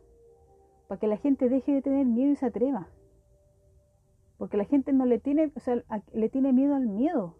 para 0.88 0.98
que 0.98 1.06
la 1.06 1.16
gente 1.16 1.48
deje 1.48 1.72
de 1.72 1.82
tener 1.82 2.06
miedo 2.06 2.32
y 2.32 2.36
se 2.36 2.46
atreva, 2.46 2.88
porque 4.38 4.56
la 4.56 4.64
gente 4.64 4.92
no 4.92 5.06
le 5.06 5.18
tiene, 5.18 5.52
o 5.56 5.60
sea, 5.60 5.82
le 6.12 6.28
tiene 6.28 6.52
miedo 6.52 6.74
al 6.74 6.86
miedo. 6.86 7.36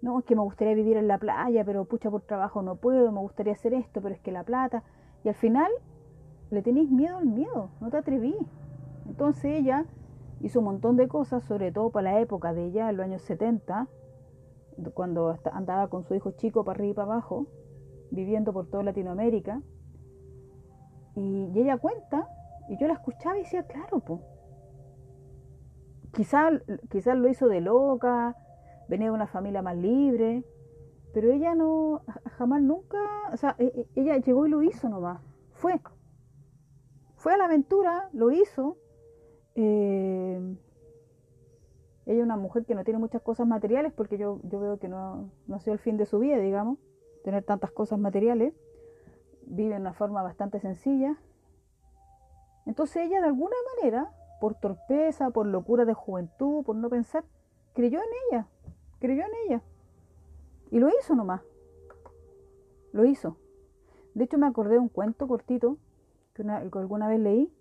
No, 0.00 0.18
es 0.20 0.24
que 0.24 0.36
me 0.36 0.42
gustaría 0.42 0.74
vivir 0.74 0.96
en 0.96 1.08
la 1.08 1.18
playa, 1.18 1.64
pero 1.64 1.84
pucha 1.84 2.10
por 2.10 2.22
trabajo 2.22 2.62
no 2.62 2.76
puedo, 2.76 3.10
me 3.10 3.20
gustaría 3.20 3.52
hacer 3.52 3.74
esto, 3.74 4.00
pero 4.00 4.14
es 4.14 4.20
que 4.20 4.30
la 4.30 4.44
plata. 4.44 4.84
Y 5.24 5.28
al 5.28 5.34
final 5.34 5.70
le 6.50 6.62
tenéis 6.62 6.90
miedo 6.90 7.16
al 7.16 7.26
miedo, 7.26 7.70
no 7.80 7.90
te 7.90 7.96
atreví. 7.96 8.36
Entonces 9.06 9.58
ella 9.58 9.86
hizo 10.40 10.60
un 10.60 10.66
montón 10.66 10.96
de 10.96 11.08
cosas, 11.08 11.42
sobre 11.44 11.72
todo 11.72 11.90
para 11.90 12.12
la 12.12 12.20
época 12.20 12.52
de 12.52 12.66
ella, 12.66 12.90
en 12.90 12.96
los 12.96 13.04
años 13.04 13.22
70, 13.22 13.88
cuando 14.94 15.36
andaba 15.52 15.88
con 15.88 16.04
su 16.04 16.14
hijo 16.14 16.32
chico 16.32 16.64
para 16.64 16.78
arriba 16.78 16.92
y 16.92 16.94
para 16.94 17.12
abajo, 17.12 17.46
viviendo 18.10 18.52
por 18.52 18.68
toda 18.68 18.84
Latinoamérica. 18.84 19.60
Y, 21.18 21.58
ella 21.58 21.78
cuenta, 21.78 22.28
y 22.68 22.76
yo 22.78 22.86
la 22.86 22.94
escuchaba 22.94 23.36
y 23.36 23.42
decía, 23.42 23.64
claro, 23.64 24.00
pues. 24.00 24.20
Quizás 26.12 26.62
quizá 26.90 27.14
lo 27.14 27.28
hizo 27.28 27.48
de 27.48 27.60
loca, 27.60 28.36
venía 28.88 29.08
de 29.08 29.14
una 29.14 29.26
familia 29.26 29.62
más 29.62 29.76
libre, 29.76 30.44
pero 31.12 31.30
ella 31.32 31.54
no, 31.54 32.02
jamás 32.36 32.62
nunca, 32.62 32.98
o 33.32 33.36
sea, 33.36 33.54
e, 33.58 33.66
e, 33.66 34.00
ella 34.00 34.16
llegó 34.16 34.46
y 34.46 34.50
lo 34.50 34.62
hizo 34.62 34.88
nomás, 34.88 35.20
fue. 35.52 35.80
Fue 37.16 37.34
a 37.34 37.36
la 37.36 37.44
aventura, 37.44 38.08
lo 38.12 38.30
hizo, 38.30 38.78
eh, 39.54 40.56
ella 42.06 42.20
es 42.20 42.24
una 42.24 42.36
mujer 42.36 42.64
que 42.64 42.74
no 42.74 42.84
tiene 42.84 42.98
muchas 42.98 43.20
cosas 43.20 43.46
materiales 43.46 43.92
porque 43.92 44.16
yo, 44.16 44.40
yo 44.44 44.60
veo 44.60 44.78
que 44.78 44.88
no, 44.88 45.30
no 45.46 45.56
ha 45.56 45.58
sido 45.58 45.74
el 45.74 45.78
fin 45.78 45.96
de 45.98 46.06
su 46.06 46.18
vida, 46.20 46.38
digamos, 46.38 46.78
tener 47.22 47.44
tantas 47.44 47.70
cosas 47.70 47.98
materiales. 47.98 48.54
Vive 49.50 49.74
de 49.74 49.80
una 49.80 49.94
forma 49.94 50.22
bastante 50.22 50.60
sencilla. 50.60 51.16
Entonces 52.66 53.06
ella 53.06 53.20
de 53.20 53.26
alguna 53.26 53.56
manera, 53.76 54.10
por 54.40 54.54
torpeza, 54.54 55.30
por 55.30 55.46
locura 55.46 55.84
de 55.84 55.94
juventud, 55.94 56.64
por 56.64 56.76
no 56.76 56.90
pensar, 56.90 57.24
creyó 57.72 57.98
en 57.98 58.08
ella, 58.30 58.46
creyó 58.98 59.22
en 59.22 59.30
ella. 59.46 59.62
Y 60.70 60.78
lo 60.78 60.88
hizo 60.88 61.14
nomás. 61.14 61.42
Lo 62.92 63.04
hizo. 63.04 63.36
De 64.14 64.24
hecho 64.24 64.38
me 64.38 64.46
acordé 64.46 64.74
de 64.74 64.80
un 64.80 64.88
cuento 64.88 65.26
cortito 65.26 65.78
que, 66.34 66.42
alguna 66.42 67.08
vez 67.08 67.20
leí 67.20 67.52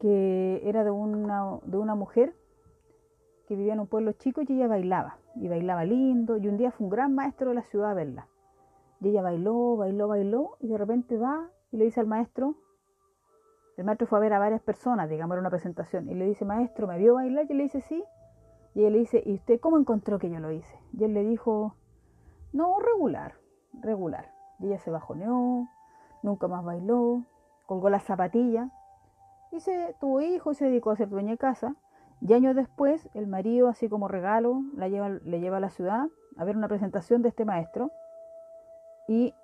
que 0.00 0.62
era 0.64 0.82
de 0.82 0.90
una, 0.90 1.58
de 1.64 1.76
una 1.76 1.94
mujer 1.94 2.34
que 3.46 3.54
vivía 3.54 3.74
en 3.74 3.80
un 3.80 3.86
pueblo 3.86 4.12
chico 4.12 4.40
y 4.40 4.52
ella 4.52 4.66
bailaba, 4.66 5.18
y 5.34 5.48
bailaba 5.48 5.84
lindo, 5.84 6.36
y 6.36 6.48
un 6.48 6.56
día 6.56 6.70
fue 6.70 6.84
un 6.84 6.90
gran 6.90 7.14
maestro 7.14 7.50
de 7.50 7.56
la 7.56 7.62
ciudad 7.62 7.90
a 7.90 7.94
verla. 7.94 8.28
Y 9.00 9.08
ella 9.08 9.22
bailó, 9.22 9.76
bailó, 9.76 10.08
bailó, 10.08 10.56
y 10.60 10.68
de 10.68 10.78
repente 10.78 11.16
va 11.16 11.50
y 11.72 11.76
le 11.76 11.84
dice 11.84 12.00
al 12.00 12.06
maestro, 12.06 12.56
el 13.76 13.84
maestro 13.84 14.06
fue 14.06 14.18
a 14.18 14.20
ver 14.20 14.32
a 14.32 14.38
varias 14.38 14.60
personas, 14.60 15.08
digamos, 15.08 15.34
era 15.34 15.40
una 15.40 15.50
presentación, 15.50 16.08
y 16.08 16.14
le 16.14 16.26
dice, 16.26 16.44
maestro, 16.44 16.86
¿me 16.86 16.98
vio 16.98 17.14
bailar? 17.14 17.46
Y 17.48 17.54
le 17.54 17.62
dice, 17.62 17.80
sí. 17.80 18.04
Y 18.74 18.84
él 18.84 18.92
le 18.92 18.98
dice, 19.00 19.22
¿y 19.24 19.34
usted 19.34 19.58
cómo 19.60 19.78
encontró 19.78 20.18
que 20.18 20.30
yo 20.30 20.38
lo 20.38 20.50
hice? 20.50 20.78
Y 20.92 21.04
él 21.04 21.14
le 21.14 21.24
dijo, 21.24 21.74
no, 22.52 22.78
regular, 22.78 23.34
regular. 23.80 24.32
Y 24.58 24.66
ella 24.66 24.78
se 24.78 24.90
bajoneó, 24.90 25.68
nunca 26.22 26.46
más 26.46 26.64
bailó, 26.64 27.24
colgó 27.66 27.88
la 27.88 28.00
zapatilla 28.00 28.70
y 29.52 29.60
se 29.60 29.96
tuvo 30.00 30.20
hijos 30.20 30.56
y 30.56 30.58
se 30.58 30.64
dedicó 30.66 30.90
a 30.90 30.96
ser 30.96 31.08
dueña 31.08 31.32
de 31.32 31.38
casa. 31.38 31.74
Y 32.20 32.34
años 32.34 32.54
después, 32.54 33.08
el 33.14 33.26
marido, 33.26 33.68
así 33.68 33.88
como 33.88 34.06
regalo, 34.06 34.62
la 34.74 34.88
lleva, 34.88 35.08
le 35.08 35.40
lleva 35.40 35.56
a 35.56 35.60
la 35.60 35.70
ciudad 35.70 36.06
a 36.36 36.44
ver 36.44 36.56
una 36.56 36.68
presentación 36.68 37.22
de 37.22 37.30
este 37.30 37.44
maestro. 37.44 37.90
Y 39.10 39.34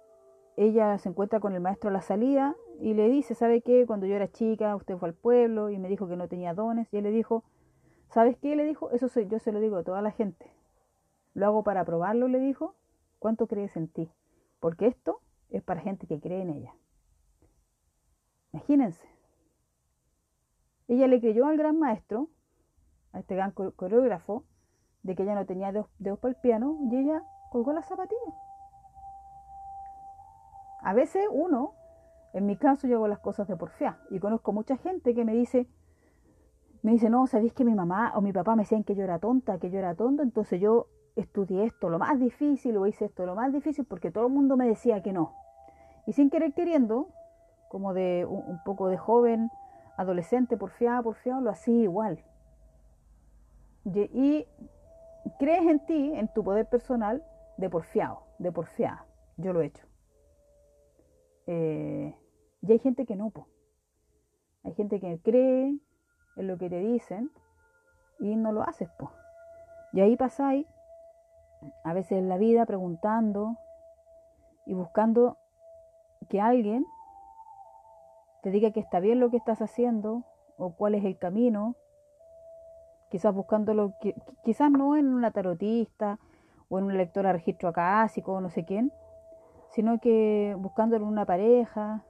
ella 0.57 0.97
se 0.99 1.09
encuentra 1.09 1.41
con 1.41 1.53
el 1.53 1.61
maestro 1.61 1.91
a 1.91 1.93
la 1.93 2.01
salida 2.01 2.55
y 2.79 2.95
le 2.95 3.09
dice, 3.09 3.35
¿sabe 3.35 3.63
qué? 3.63 3.85
Cuando 3.85 4.07
yo 4.07 4.15
era 4.15 4.31
chica, 4.31 4.77
usted 4.77 4.97
fue 4.97 5.09
al 5.09 5.15
pueblo 5.17 5.71
y 5.71 5.79
me 5.79 5.89
dijo 5.89 6.07
que 6.07 6.15
no 6.15 6.29
tenía 6.29 6.55
dones. 6.55 6.87
Y 6.93 6.99
él 6.99 7.03
le 7.03 7.11
dijo, 7.11 7.43
¿sabes 8.09 8.37
qué? 8.37 8.55
Le 8.55 8.63
dijo, 8.63 8.93
eso 8.93 9.09
yo 9.23 9.41
se 9.41 9.51
lo 9.51 9.59
digo 9.59 9.79
a 9.79 9.83
toda 9.83 10.03
la 10.03 10.13
gente. 10.13 10.53
Lo 11.35 11.47
hago 11.47 11.65
para 11.65 11.85
probarlo, 11.85 12.29
le 12.29 12.39
dijo. 12.39 12.77
¿Cuánto 13.19 13.49
crees 13.49 13.77
en 13.77 13.89
ti? 13.89 14.09
Porque 14.61 14.87
esto 14.87 15.21
es 15.51 15.65
para 15.65 15.81
gente 15.81 16.07
que 16.07 16.21
cree 16.21 16.43
en 16.43 16.51
ella. 16.51 16.73
Imagínense. 18.53 19.09
Ella 20.87 21.09
le 21.09 21.21
creyó 21.21 21.45
al 21.45 21.57
gran 21.57 21.77
maestro, 21.77 22.29
a 23.11 23.19
este 23.19 23.35
gran 23.35 23.51
coreógrafo, 23.51 24.45
de 25.03 25.17
que 25.17 25.25
ella 25.25 25.35
no 25.35 25.45
tenía 25.45 25.73
dedos, 25.73 25.89
para 26.21 26.35
el 26.35 26.41
piano 26.41 26.79
y 26.89 26.99
ella 26.99 27.25
colgó 27.51 27.73
las 27.73 27.89
zapatillas. 27.89 28.46
A 30.87 30.95
veces 30.95 31.25
uno, 31.33 31.75
en 32.33 32.47
mi 32.47 32.57
caso, 32.57 32.87
yo 32.87 32.99
hago 32.99 33.09
las 33.09 33.19
cosas 33.19 33.49
de 33.49 33.57
porfía 33.57 33.99
y 34.09 34.21
conozco 34.21 34.53
mucha 34.53 34.77
gente 34.77 35.17
que 35.17 35.25
me 35.25 35.33
dice, 35.33 35.67
me 36.83 36.93
dice, 36.93 37.11
no, 37.11 37.27
sabéis 37.27 37.53
que 37.55 37.65
mi 37.65 37.75
mamá 37.75 38.13
o 38.15 38.21
mi 38.21 38.33
papá 38.33 38.55
me 38.55 38.63
decían 38.63 38.85
que 38.85 38.95
yo 38.95 39.03
era 39.03 39.19
tonta, 39.19 39.59
que 39.59 39.69
yo 39.69 39.81
era 39.81 39.97
tonta, 39.97 40.23
entonces 40.23 40.61
yo 40.61 40.87
estudié 41.17 41.65
esto 41.65 41.89
lo 41.89 41.99
más 41.99 42.21
difícil 42.21 42.77
o 42.77 42.87
hice 42.87 43.07
esto 43.07 43.27
lo 43.27 43.35
más 43.35 43.53
difícil 43.53 43.85
porque 43.85 44.13
todo 44.13 44.29
el 44.29 44.33
mundo 44.33 44.57
me 44.57 44.69
decía 44.69 45.03
que 45.03 45.13
no. 45.13 45.35
Y 46.07 46.13
sin 46.13 46.31
querer 46.31 46.53
queriendo, 46.55 47.09
como 47.69 47.93
de 47.93 48.25
un 48.25 48.63
poco 48.63 48.87
de 48.87 48.97
joven, 48.97 49.51
adolescente, 49.97 50.57
porfiado, 50.57 51.03
porfiado, 51.03 51.41
lo 51.41 51.51
hacía 51.51 51.83
igual. 51.83 52.23
Y, 53.85 54.47
crees 55.41 55.67
en 55.67 55.85
ti, 55.85 56.13
en 56.15 56.33
tu 56.33 56.45
poder 56.45 56.67
personal, 56.67 57.25
de 57.57 57.69
porfiado, 57.69 58.23
de 58.39 58.53
porfiada. 58.53 59.05
Yo 59.37 59.53
lo 59.53 59.63
he 59.63 59.67
hecho. 59.67 59.85
Eh, 61.47 62.15
y 62.63 62.73
hay 62.73 62.79
gente 62.79 63.07
que 63.07 63.17
no, 63.17 63.33
Hay 64.65 64.75
gente 64.75 64.99
que 65.01 65.21
cree 65.21 65.79
en 66.37 66.47
lo 66.47 66.59
que 66.59 66.69
te 66.69 66.81
dicen 66.81 67.31
y 68.19 68.37
no 68.37 68.53
lo 68.53 68.63
haces, 68.63 68.89
po. 68.99 69.13
Y 69.93 70.01
ahí 70.01 70.17
pasáis, 70.17 70.67
a 71.85 71.93
veces 71.93 72.19
en 72.19 72.29
la 72.29 72.37
vida, 72.37 72.67
preguntando 72.67 73.57
y 74.67 74.75
buscando 74.75 75.39
que 76.29 76.41
alguien 76.41 76.85
te 78.43 78.51
diga 78.51 78.73
que 78.73 78.81
está 78.81 79.01
bien 79.01 79.21
lo 79.21 79.31
que 79.31 79.37
estás 79.37 79.63
haciendo 79.63 80.25
o 80.59 80.75
cuál 80.75 80.95
es 80.95 81.05
el 81.05 81.19
camino, 81.19 81.77
quizás 83.11 83.35
buscándolo, 83.35 83.95
quizás 84.45 84.71
no 84.71 84.97
en 84.97 85.09
una 85.09 85.31
tarotista 85.31 86.19
o 86.69 86.79
en 86.79 86.85
una 86.85 86.95
lectora 86.95 87.29
de 87.29 87.35
registro 87.35 87.69
acásico 87.69 88.33
o 88.33 88.41
no 88.41 88.51
sé 88.51 88.65
quién, 88.65 88.93
sino 89.77 90.01
que 90.01 90.57
buscándolo 90.59 91.05
en 91.05 91.13
una 91.13 91.27
pareja, 91.27 92.03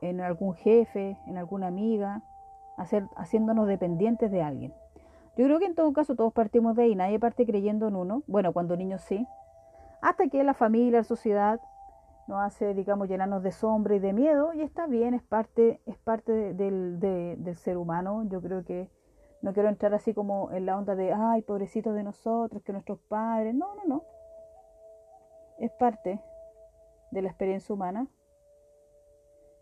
en 0.00 0.20
algún 0.20 0.54
jefe, 0.54 1.16
en 1.28 1.38
alguna 1.38 1.68
amiga, 1.68 2.24
hacer, 2.76 3.04
haciéndonos 3.16 3.68
dependientes 3.68 4.28
de 4.32 4.42
alguien. 4.42 4.74
Yo 5.36 5.44
creo 5.44 5.60
que 5.60 5.66
en 5.66 5.76
todo 5.76 5.92
caso 5.92 6.16
todos 6.16 6.32
partimos 6.32 6.74
de 6.74 6.82
ahí, 6.82 6.96
nadie 6.96 7.20
parte 7.20 7.46
creyendo 7.46 7.86
en 7.86 7.94
uno, 7.94 8.24
bueno, 8.26 8.52
cuando 8.52 8.76
niños 8.76 9.00
sí, 9.02 9.28
hasta 10.00 10.26
que 10.26 10.42
la 10.42 10.54
familia, 10.54 10.98
la 10.98 11.04
sociedad 11.04 11.60
nos 12.26 12.40
hace, 12.40 12.74
digamos, 12.74 13.08
llenarnos 13.08 13.44
de 13.44 13.52
sombra 13.52 13.94
y 13.94 14.00
de 14.00 14.12
miedo, 14.12 14.52
y 14.54 14.62
está 14.62 14.88
bien, 14.88 15.14
es 15.14 15.22
parte, 15.22 15.80
es 15.86 15.98
parte 15.98 16.52
del, 16.52 16.98
del 16.98 17.56
ser 17.56 17.76
humano. 17.76 18.24
Yo 18.24 18.42
creo 18.42 18.64
que 18.64 18.90
no 19.40 19.52
quiero 19.52 19.68
entrar 19.68 19.94
así 19.94 20.14
como 20.14 20.50
en 20.50 20.66
la 20.66 20.76
onda 20.76 20.96
de, 20.96 21.12
ay, 21.12 21.42
pobrecitos 21.42 21.94
de 21.94 22.02
nosotros, 22.02 22.60
que 22.64 22.72
nuestros 22.72 22.98
padres. 22.98 23.54
No, 23.54 23.76
no, 23.76 23.84
no. 23.86 24.11
Es 25.62 25.70
parte 25.70 26.20
de 27.12 27.22
la 27.22 27.28
experiencia 27.28 27.72
humana. 27.72 28.08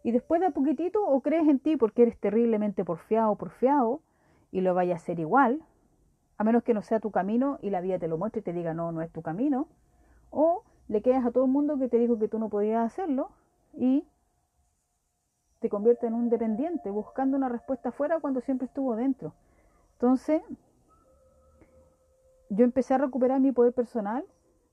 Y 0.02 0.12
después 0.12 0.40
de 0.40 0.46
a 0.46 0.50
poquitito, 0.50 1.06
o 1.06 1.20
crees 1.20 1.46
en 1.46 1.58
ti 1.58 1.76
porque 1.76 2.00
eres 2.00 2.18
terriblemente 2.18 2.86
porfiado 2.86 3.36
porfiado, 3.36 4.00
y 4.50 4.62
lo 4.62 4.72
vayas 4.72 4.98
a 4.98 5.02
hacer 5.02 5.20
igual, 5.20 5.62
a 6.38 6.42
menos 6.42 6.62
que 6.62 6.72
no 6.72 6.80
sea 6.80 7.00
tu 7.00 7.10
camino 7.10 7.58
y 7.60 7.68
la 7.68 7.82
vida 7.82 7.98
te 7.98 8.08
lo 8.08 8.16
muestre 8.16 8.40
y 8.40 8.44
te 8.44 8.54
diga, 8.54 8.72
no, 8.72 8.92
no 8.92 9.02
es 9.02 9.12
tu 9.12 9.20
camino, 9.20 9.68
o 10.30 10.64
le 10.88 11.02
quedas 11.02 11.26
a 11.26 11.32
todo 11.32 11.44
el 11.44 11.50
mundo 11.50 11.78
que 11.78 11.88
te 11.88 11.98
dijo 11.98 12.18
que 12.18 12.28
tú 12.28 12.38
no 12.38 12.48
podías 12.48 12.82
hacerlo 12.82 13.28
y 13.74 14.06
te 15.58 15.68
convierte 15.68 16.06
en 16.06 16.14
un 16.14 16.30
dependiente, 16.30 16.88
buscando 16.88 17.36
una 17.36 17.50
respuesta 17.50 17.90
afuera 17.90 18.20
cuando 18.20 18.40
siempre 18.40 18.68
estuvo 18.68 18.96
dentro. 18.96 19.34
Entonces, 19.92 20.40
yo 22.48 22.64
empecé 22.64 22.94
a 22.94 22.98
recuperar 22.98 23.38
mi 23.38 23.52
poder 23.52 23.74
personal 23.74 24.24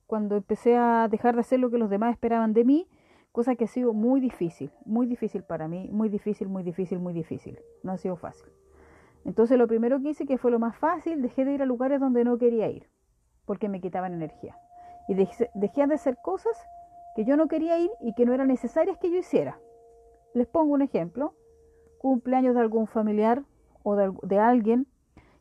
cuando 0.08 0.36
empecé 0.36 0.76
a 0.76 1.06
dejar 1.08 1.34
de 1.34 1.42
hacer 1.42 1.60
lo 1.60 1.70
que 1.70 1.78
los 1.78 1.90
demás 1.90 2.12
esperaban 2.12 2.54
de 2.54 2.64
mí, 2.64 2.88
cosa 3.30 3.54
que 3.54 3.64
ha 3.64 3.68
sido 3.68 3.92
muy 3.92 4.20
difícil, 4.20 4.72
muy 4.86 5.06
difícil 5.06 5.44
para 5.44 5.68
mí, 5.68 5.90
muy 5.92 6.08
difícil, 6.08 6.48
muy 6.48 6.62
difícil, 6.62 6.98
muy 6.98 7.12
difícil. 7.12 7.60
No 7.82 7.92
ha 7.92 7.98
sido 7.98 8.16
fácil. 8.16 8.48
Entonces, 9.26 9.58
lo 9.58 9.68
primero 9.68 10.00
que 10.00 10.08
hice, 10.08 10.24
que 10.24 10.38
fue 10.38 10.50
lo 10.50 10.58
más 10.58 10.76
fácil, 10.76 11.20
dejé 11.20 11.44
de 11.44 11.52
ir 11.52 11.62
a 11.62 11.66
lugares 11.66 12.00
donde 12.00 12.24
no 12.24 12.38
quería 12.38 12.68
ir, 12.70 12.88
porque 13.44 13.68
me 13.68 13.82
quitaban 13.82 14.14
energía 14.14 14.56
y 15.08 15.14
dejé, 15.14 15.50
de 15.54 15.94
hacer 15.94 16.16
cosas 16.22 16.56
que 17.14 17.26
yo 17.26 17.36
no 17.36 17.46
quería 17.46 17.78
ir 17.78 17.90
y 18.00 18.14
que 18.14 18.24
no 18.24 18.32
eran 18.32 18.48
necesarias 18.48 18.96
que 18.96 19.10
yo 19.10 19.18
hiciera. 19.18 19.60
Les 20.32 20.46
pongo 20.46 20.72
un 20.72 20.82
ejemplo. 20.82 21.34
Cumpleaños 21.98 22.54
de 22.54 22.60
algún 22.62 22.86
familiar 22.86 23.42
o 23.82 23.94
de, 23.94 24.38
alguien, 24.38 24.86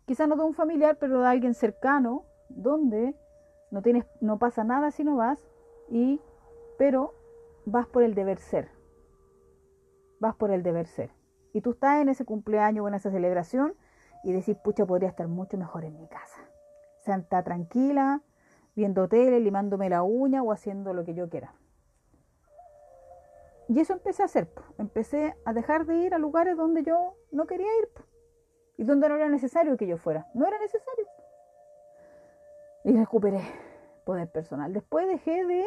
quizás 0.05 0.27
no 0.27 0.35
de 0.35 0.43
un 0.43 0.53
familiar, 0.53 0.97
pero 0.99 1.21
de 1.21 1.27
alguien 1.27 1.53
cercano, 1.53 2.23
donde 2.49 3.15
no 3.71 3.81
tienes, 3.81 4.05
no 4.21 4.39
pasa 4.39 4.63
nada 4.63 4.91
si 4.91 5.03
no 5.03 5.15
vas, 5.15 5.47
y, 5.89 6.21
pero 6.77 7.13
vas 7.65 7.87
por 7.87 8.03
el 8.03 8.15
deber 8.15 8.39
ser. 8.39 8.69
Vas 10.19 10.35
por 10.35 10.51
el 10.51 10.63
deber 10.63 10.87
ser. 10.87 11.11
Y 11.53 11.61
tú 11.61 11.71
estás 11.71 12.01
en 12.01 12.09
ese 12.09 12.25
cumpleaños 12.25 12.85
o 12.85 12.87
en 12.87 12.93
esa 12.93 13.11
celebración 13.11 13.73
y 14.23 14.33
decís, 14.33 14.57
pucha, 14.57 14.85
podría 14.85 15.09
estar 15.09 15.27
mucho 15.27 15.57
mejor 15.57 15.85
en 15.85 15.97
mi 15.97 16.07
casa. 16.07 16.41
Santa 16.99 17.43
tranquila, 17.43 18.21
viendo 18.75 19.07
tele, 19.07 19.39
limándome 19.39 19.89
la 19.89 20.03
uña 20.03 20.43
o 20.43 20.51
haciendo 20.51 20.93
lo 20.93 21.03
que 21.03 21.13
yo 21.13 21.29
quiera. 21.29 21.53
Y 23.69 23.79
eso 23.79 23.93
empecé 23.93 24.21
a 24.21 24.25
hacer. 24.25 24.49
Empecé 24.77 25.35
a 25.45 25.53
dejar 25.53 25.85
de 25.85 25.97
ir 25.97 26.13
a 26.13 26.19
lugares 26.19 26.55
donde 26.55 26.83
yo 26.83 27.15
no 27.31 27.47
quería 27.47 27.67
ir 27.79 27.89
y 28.77 28.83
donde 28.83 29.09
no 29.09 29.15
era 29.15 29.29
necesario 29.29 29.75
que 29.77 29.87
yo 29.87 29.97
fuera. 29.97 30.27
No 30.33 30.47
era 30.47 30.57
necesario. 30.59 31.05
Y 32.87 32.93
recuperé 32.93 33.41
poder 34.05 34.31
personal. 34.31 34.71
Después 34.71 35.05
dejé 35.07 35.45
de... 35.45 35.65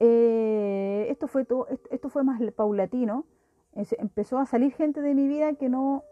Eh, 0.00 1.08
esto, 1.10 1.28
fue 1.28 1.46
esto 1.90 2.08
fue 2.08 2.24
más 2.24 2.40
paulatino. 2.52 3.26
Empezó 3.74 4.38
a 4.38 4.46
salir 4.46 4.72
gente 4.72 5.02
de 5.02 5.14
mi 5.14 5.28
vida 5.28 5.52
que 5.56 5.68
no 5.68 6.04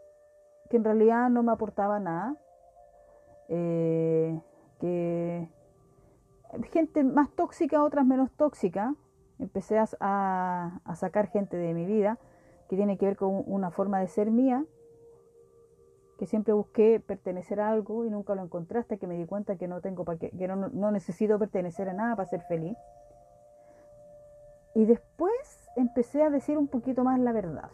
que 0.68 0.76
en 0.76 0.84
realidad 0.84 1.30
no 1.30 1.42
me 1.42 1.52
aportaba 1.52 2.00
nada. 2.00 2.36
Eh, 3.48 4.38
que 4.78 5.48
gente 6.70 7.02
más 7.02 7.30
tóxica, 7.30 7.82
otras 7.82 8.04
menos 8.04 8.30
tóxica. 8.32 8.94
Empecé 9.38 9.78
a, 9.78 10.80
a, 10.84 10.94
sacar 10.96 11.28
gente 11.28 11.56
de 11.56 11.72
mi 11.72 11.86
vida 11.86 12.18
que 12.68 12.76
tiene 12.76 12.98
que 12.98 13.06
ver 13.06 13.16
con 13.16 13.42
una 13.46 13.70
forma 13.70 14.00
de 14.00 14.08
ser 14.08 14.30
mía, 14.30 14.66
que 16.18 16.26
siempre 16.26 16.52
busqué 16.52 17.00
pertenecer 17.00 17.60
a 17.60 17.70
algo 17.70 18.04
y 18.04 18.10
nunca 18.10 18.34
lo 18.34 18.42
encontré 18.42 18.78
hasta 18.78 18.96
que 18.96 19.06
me 19.06 19.16
di 19.16 19.26
cuenta 19.26 19.56
que 19.56 19.68
no 19.68 19.80
tengo 19.80 20.04
para 20.04 20.18
que, 20.18 20.30
que 20.30 20.48
no, 20.48 20.56
no 20.56 20.90
necesito 20.90 21.38
pertenecer 21.38 21.88
a 21.88 21.92
nada 21.92 22.16
para 22.16 22.28
ser 22.28 22.42
feliz. 22.42 22.76
Y 24.74 24.84
después 24.84 25.70
empecé 25.76 26.22
a 26.22 26.30
decir 26.30 26.58
un 26.58 26.68
poquito 26.68 27.04
más 27.04 27.18
la 27.20 27.32
verdad. 27.32 27.70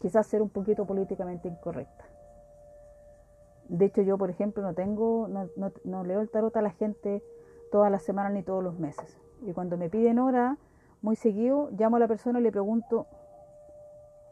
Quizás 0.00 0.26
ser 0.26 0.42
un 0.42 0.50
poquito 0.50 0.86
políticamente 0.86 1.48
incorrecta. 1.48 2.04
De 3.68 3.86
hecho, 3.86 4.02
yo, 4.02 4.16
por 4.16 4.30
ejemplo, 4.30 4.62
no 4.62 4.74
tengo, 4.74 5.28
no, 5.28 6.04
leo 6.04 6.20
el 6.20 6.30
tarot 6.30 6.56
a 6.56 6.62
la 6.62 6.70
gente 6.70 7.22
todas 7.72 7.90
las 7.90 8.02
semanas 8.02 8.32
ni 8.32 8.42
todos 8.42 8.62
los 8.62 8.78
meses. 8.78 9.18
Y 9.44 9.52
cuando 9.52 9.76
me 9.76 9.90
piden 9.90 10.18
hora, 10.18 10.56
muy 11.02 11.16
seguido, 11.16 11.70
llamo 11.76 11.96
a 11.96 11.98
la 11.98 12.08
persona 12.08 12.38
y 12.38 12.42
le 12.42 12.52
pregunto 12.52 13.06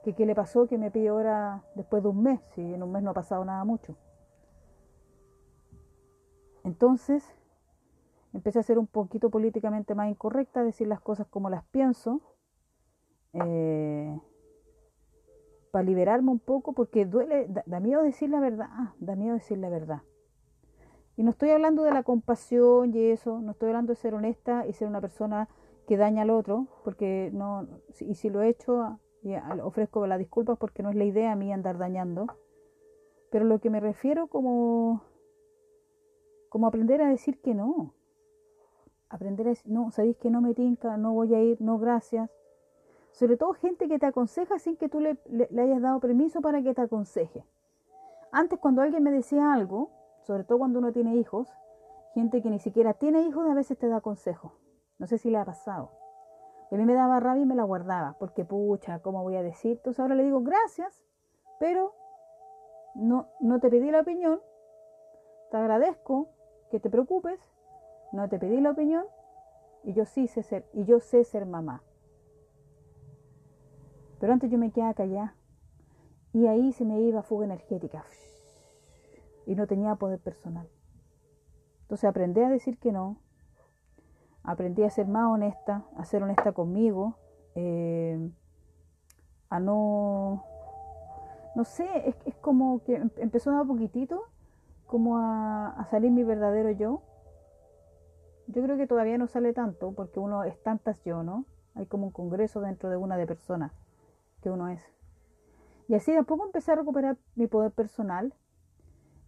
que 0.05 0.13
qué 0.13 0.27
le 0.27 0.35
pasó, 0.35 0.67
que 0.67 0.77
me 0.77 0.91
pide 0.91 1.11
hora 1.11 1.65
después 1.75 2.03
de 2.03 2.11
un 2.11 2.23
mes, 2.23 2.41
si 2.55 2.61
en 2.61 2.83
un 2.83 2.93
mes 2.93 3.03
no 3.03 3.11
ha 3.11 3.15
pasado 3.15 3.43
nada 3.45 3.65
mucho. 3.65 3.97
Entonces, 6.63 7.25
empecé 8.35 8.59
a 8.59 8.63
ser 8.63 8.79
un 8.79 8.87
poquito 8.87 9.31
políticamente 9.31 9.95
más 9.95 10.11
incorrecta, 10.11 10.61
a 10.61 10.65
decir 10.65 10.89
las 10.89 11.01
cosas 11.01 11.27
como 11.29 11.49
las 11.49 11.65
pienso, 11.65 12.21
eh, 13.33 14.21
para 15.71 15.83
liberarme 15.83 16.31
un 16.31 16.39
poco, 16.39 16.75
porque 16.75 17.07
duele, 17.07 17.49
da, 17.67 17.81
miedo 17.81 18.03
decir 18.03 18.29
la 18.29 18.41
verdad, 18.41 18.69
ah, 18.71 18.95
da 18.99 19.17
miedo 19.17 19.35
decir 19.35 19.57
la 19.57 19.71
verdad. 19.71 20.03
Y 21.17 21.23
no 21.23 21.31
estoy 21.31 21.51
hablando 21.51 21.83
de 21.83 21.93
la 21.93 22.03
compasión 22.03 22.95
y 22.95 23.07
eso, 23.07 23.41
no 23.41 23.53
estoy 23.53 23.69
hablando 23.69 23.93
de 23.93 23.97
ser 23.97 24.15
honesta 24.15 24.67
y 24.67 24.75
ser 24.75 24.87
una 24.87 25.01
persona 25.01 25.49
que 25.87 25.97
daña 25.97 26.23
al 26.23 26.31
otro, 26.31 26.67
porque 26.85 27.31
no, 27.33 27.67
y 28.01 28.15
si 28.15 28.29
lo 28.31 28.43
he 28.43 28.49
hecho, 28.49 28.99
ofrezco 29.63 30.07
las 30.07 30.19
disculpas 30.19 30.59
porque 30.59 30.83
no 30.83 30.91
es 30.91 30.97
la 30.97 31.05
idea 31.05 31.33
a 31.33 31.37
mí 31.37 31.53
andar 31.53 31.79
dañando. 31.79 32.27
Pero 33.31 33.45
lo 33.45 33.59
que 33.59 33.71
me 33.71 33.81
refiero 33.81 34.29
como, 34.29 35.03
como 36.49 36.67
aprender 36.67 37.03
a 37.03 37.09
decir 37.09 37.41
que 37.41 37.55
no. 37.55 37.95
Aprender 39.09 39.47
a 39.47 39.51
decir, 39.51 39.71
no, 39.71 39.91
sabéis 39.91 40.17
que 40.17 40.31
no 40.31 40.41
me 40.41 40.55
tinca, 40.55 40.97
no 40.97 41.13
voy 41.13 41.35
a 41.35 41.43
ir, 41.43 41.61
no 41.61 41.79
gracias. 41.79 42.31
Sobre 43.13 43.37
todo 43.37 43.53
gente 43.55 43.89
que 43.89 43.99
te 43.99 44.07
aconseja 44.07 44.59
sin 44.59 44.77
que 44.77 44.89
tú 44.89 45.01
le, 45.01 45.19
hayas 45.61 45.81
dado 45.81 46.01
permiso 46.01 46.41
para 46.41 46.63
que 46.63 46.75
te 46.75 46.83
aconseje. 46.83 47.45
Antes 48.33 48.59
cuando 48.59 48.83
alguien 48.83 49.03
me 49.03 49.13
decía 49.13 49.53
algo, 49.53 49.91
sobre 50.23 50.45
todo 50.45 50.59
cuando 50.59 50.81
uno 50.81 50.93
tiene 50.93 51.17
hijos, 51.17 51.49
gente 52.13 52.43
que 52.43 52.51
ni 52.51 52.59
siquiera 52.59 52.95
tiene 52.95 53.23
hijos 53.23 53.49
a 53.49 53.55
veces 53.55 53.79
te 53.79 53.89
da 53.89 54.01
consejo. 54.01 54.53
No 54.99 55.07
sé 55.07 55.19
si 55.19 55.31
le 55.31 55.39
ha 55.39 55.45
pasado. 55.45 56.04
A 56.75 56.77
mí 56.77 56.85
me 56.85 56.95
daba 56.95 57.21
rabia 57.21 57.43
y 57.43 57.47
me 57.47 57.55
la 57.55 57.63
guardaba, 57.63 58.17
porque 58.19 58.45
pucha, 58.45 58.99
¿cómo 58.99 59.23
voy 59.23 59.37
a 59.37 59.43
decir? 59.43 59.77
Entonces 59.77 60.01
ahora 60.01 60.15
le 60.15 60.25
digo 60.25 60.41
gracias, 60.41 61.03
pero 61.61 61.95
no, 62.95 63.29
no 63.41 63.61
te 63.61 63.71
pedí 63.71 63.91
la 63.91 64.01
opinión, 64.01 64.41
te 65.51 65.57
agradezco 65.57 66.29
que 66.71 66.81
te 66.81 66.91
preocupes, 66.91 67.41
no 68.13 68.29
te 68.29 68.39
pedí 68.39 68.61
la 68.61 68.73
opinión 68.73 69.05
y 69.85 69.93
yo 69.93 70.05
sí 70.05 70.27
sé 70.27 70.43
ser, 70.43 70.67
y 70.73 70.85
yo 70.85 70.99
sé 70.99 71.25
ser 71.25 71.47
mamá. 71.47 71.83
Pero 74.19 74.33
antes 74.33 74.51
yo 74.51 74.59
me 74.59 74.73
quedaba 74.73 74.95
callada. 74.95 75.37
Y 76.33 76.47
ahí 76.47 76.73
se 76.73 76.85
me 76.85 77.01
iba 77.01 77.23
fuga 77.23 77.45
energética. 77.45 78.05
Y 79.47 79.55
no 79.55 79.67
tenía 79.67 79.95
poder 79.97 80.19
personal. 80.19 80.69
Entonces 81.83 82.09
aprendí 82.09 82.41
a 82.41 82.49
decir 82.49 82.79
que 82.79 82.91
no. 82.91 83.19
Aprendí 84.45 84.83
a 84.83 84.91
ser 84.91 85.07
más 85.09 85.33
honesta, 85.33 85.85
a 85.97 86.05
ser 86.05 86.23
honesta 86.23 86.53
conmigo. 86.53 87.17
Eh, 87.55 88.31
a 89.49 89.59
no... 89.59 90.45
No 91.55 91.65
sé, 91.65 91.87
es, 92.27 92.35
como 92.37 92.83
que 92.83 92.97
em, 92.97 93.11
empezó 93.17 93.57
a 93.57 93.65
poquitito 93.65 94.25
como 94.87 95.19
a, 95.19 95.87
salir 95.91 96.11
mi 96.11 96.25
verdadero 96.25 96.71
yo. 96.71 97.03
Yo 98.49 98.63
creo 98.63 98.77
que 98.77 98.87
todavía 98.87 99.19
no 99.19 99.29
sale 99.29 99.53
tanto 99.53 99.93
porque 99.93 100.21
uno 100.21 100.45
es 100.45 100.61
tantas 100.63 101.03
yo, 101.05 101.23
¿no? 101.23 101.47
Hay 101.75 101.87
como 101.87 102.07
un 102.07 102.13
congreso 102.13 102.61
dentro 102.61 102.91
de 102.91 102.97
una 102.97 103.17
de 103.17 103.27
personas 103.27 103.73
que 104.43 104.51
uno 104.51 104.69
es. 104.69 104.83
Y 105.89 105.95
así 105.95 106.13
de 106.13 106.19
a 106.19 106.23
poco 106.25 106.45
empecé 106.45 106.73
a 106.73 106.77
recuperar 106.77 107.17
mi 107.35 107.47
poder 107.47 107.71
personal 107.71 108.35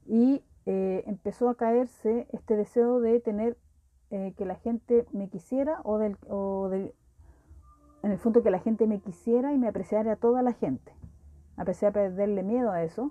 y 0.05 0.45
eh, 0.67 1.05
empezó 1.07 1.49
a 1.49 1.57
caerse 1.57 2.27
este 2.33 2.57
deseo 2.57 3.01
de 3.01 3.21
tener 3.21 3.57
eh, 4.11 4.35
que 4.37 4.45
la 4.45 4.57
gente 4.57 5.07
me 5.13 5.29
quisiera 5.29 5.81
o, 5.85 5.99
del, 5.99 6.17
o 6.29 6.69
del, 6.69 6.95
en 8.03 8.13
el 8.13 8.19
fondo 8.19 8.43
que 8.43 8.51
la 8.51 8.59
gente 8.59 8.87
me 8.87 9.01
quisiera 9.01 9.53
y 9.53 9.59
me 9.59 9.69
apreciara 9.69 10.13
a 10.13 10.17
toda 10.17 10.43
la 10.43 10.53
gente. 10.53 10.93
A 11.57 11.65
perderle 11.65 12.43
miedo 12.43 12.71
a 12.71 12.83
eso. 12.83 13.11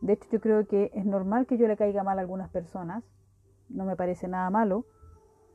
De 0.00 0.14
hecho, 0.14 0.28
yo 0.30 0.40
creo 0.40 0.66
que 0.66 0.90
es 0.94 1.06
normal 1.06 1.46
que 1.46 1.56
yo 1.56 1.68
le 1.68 1.76
caiga 1.76 2.02
mal 2.02 2.18
a 2.18 2.22
algunas 2.22 2.50
personas. 2.50 3.04
No 3.68 3.84
me 3.84 3.96
parece 3.96 4.26
nada 4.26 4.50
malo. 4.50 4.84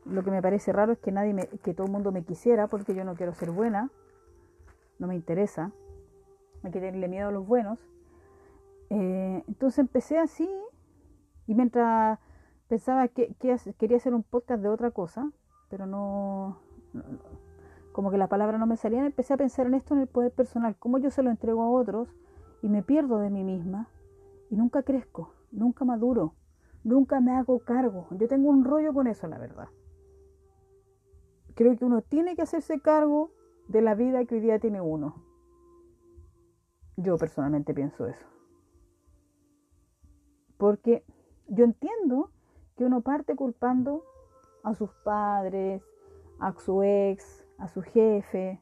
Lo 0.06 0.24
que 0.24 0.30
me 0.30 0.40
parece 0.40 0.72
raro 0.72 0.92
es 0.92 0.98
que 0.98 1.12
nadie 1.12 1.34
me, 1.34 1.46
que 1.46 1.74
todo 1.74 1.86
el 1.86 1.92
mundo 1.92 2.12
me 2.12 2.24
quisiera 2.24 2.66
porque 2.66 2.94
yo 2.94 3.04
no 3.04 3.14
quiero 3.14 3.34
ser 3.34 3.50
buena. 3.50 3.90
No 4.98 5.06
me 5.06 5.14
interesa 5.14 5.70
hay 6.62 6.70
que 6.70 6.80
tenerle 6.80 7.08
miedo 7.08 7.28
a 7.28 7.32
los 7.32 7.46
buenos. 7.46 7.78
Eh, 8.90 9.44
entonces 9.46 9.78
empecé 9.78 10.18
así 10.18 10.48
y 11.46 11.54
mientras 11.54 12.18
pensaba 12.70 13.08
que, 13.08 13.34
quería 13.78 13.96
hacer 13.96 14.14
un 14.14 14.22
podcast 14.22 14.62
de 14.62 14.68
otra 14.68 14.92
cosa, 14.92 15.32
pero 15.68 15.86
no, 15.86 16.60
como 17.90 18.12
que 18.12 18.16
la 18.16 18.28
palabra 18.28 18.58
no 18.58 18.66
me 18.66 18.76
salía, 18.76 19.04
empecé 19.04 19.34
a 19.34 19.36
pensar 19.36 19.66
en 19.66 19.74
esto 19.74 19.92
en 19.94 20.02
el 20.02 20.06
poder 20.06 20.30
personal, 20.30 20.76
cómo 20.78 20.98
yo 20.98 21.10
se 21.10 21.24
lo 21.24 21.30
entrego 21.30 21.62
a 21.62 21.68
otros 21.68 22.14
y 22.62 22.68
me 22.68 22.84
pierdo 22.84 23.18
de 23.18 23.28
mí 23.28 23.42
misma 23.42 23.88
y 24.50 24.54
nunca 24.56 24.84
crezco, 24.84 25.34
nunca 25.50 25.84
maduro, 25.84 26.36
nunca 26.84 27.20
me 27.20 27.32
hago 27.32 27.58
cargo. 27.58 28.06
Yo 28.12 28.28
tengo 28.28 28.48
un 28.48 28.64
rollo 28.64 28.94
con 28.94 29.08
eso, 29.08 29.26
la 29.26 29.38
verdad. 29.38 29.68
Creo 31.56 31.76
que 31.76 31.84
uno 31.84 32.02
tiene 32.02 32.36
que 32.36 32.42
hacerse 32.42 32.78
cargo 32.78 33.32
de 33.66 33.82
la 33.82 33.96
vida 33.96 34.24
que 34.26 34.36
hoy 34.36 34.42
día 34.42 34.60
tiene 34.60 34.80
uno. 34.80 35.16
Yo 36.96 37.18
personalmente 37.18 37.74
pienso 37.74 38.06
eso. 38.06 38.26
Porque 40.56 41.04
yo 41.48 41.64
entiendo 41.64 42.30
que 42.80 42.86
uno 42.86 43.02
parte 43.02 43.36
culpando 43.36 44.06
a 44.62 44.72
sus 44.72 44.88
padres, 45.04 45.82
a 46.38 46.54
su 46.58 46.82
ex, 46.82 47.44
a 47.58 47.68
su 47.68 47.82
jefe, 47.82 48.58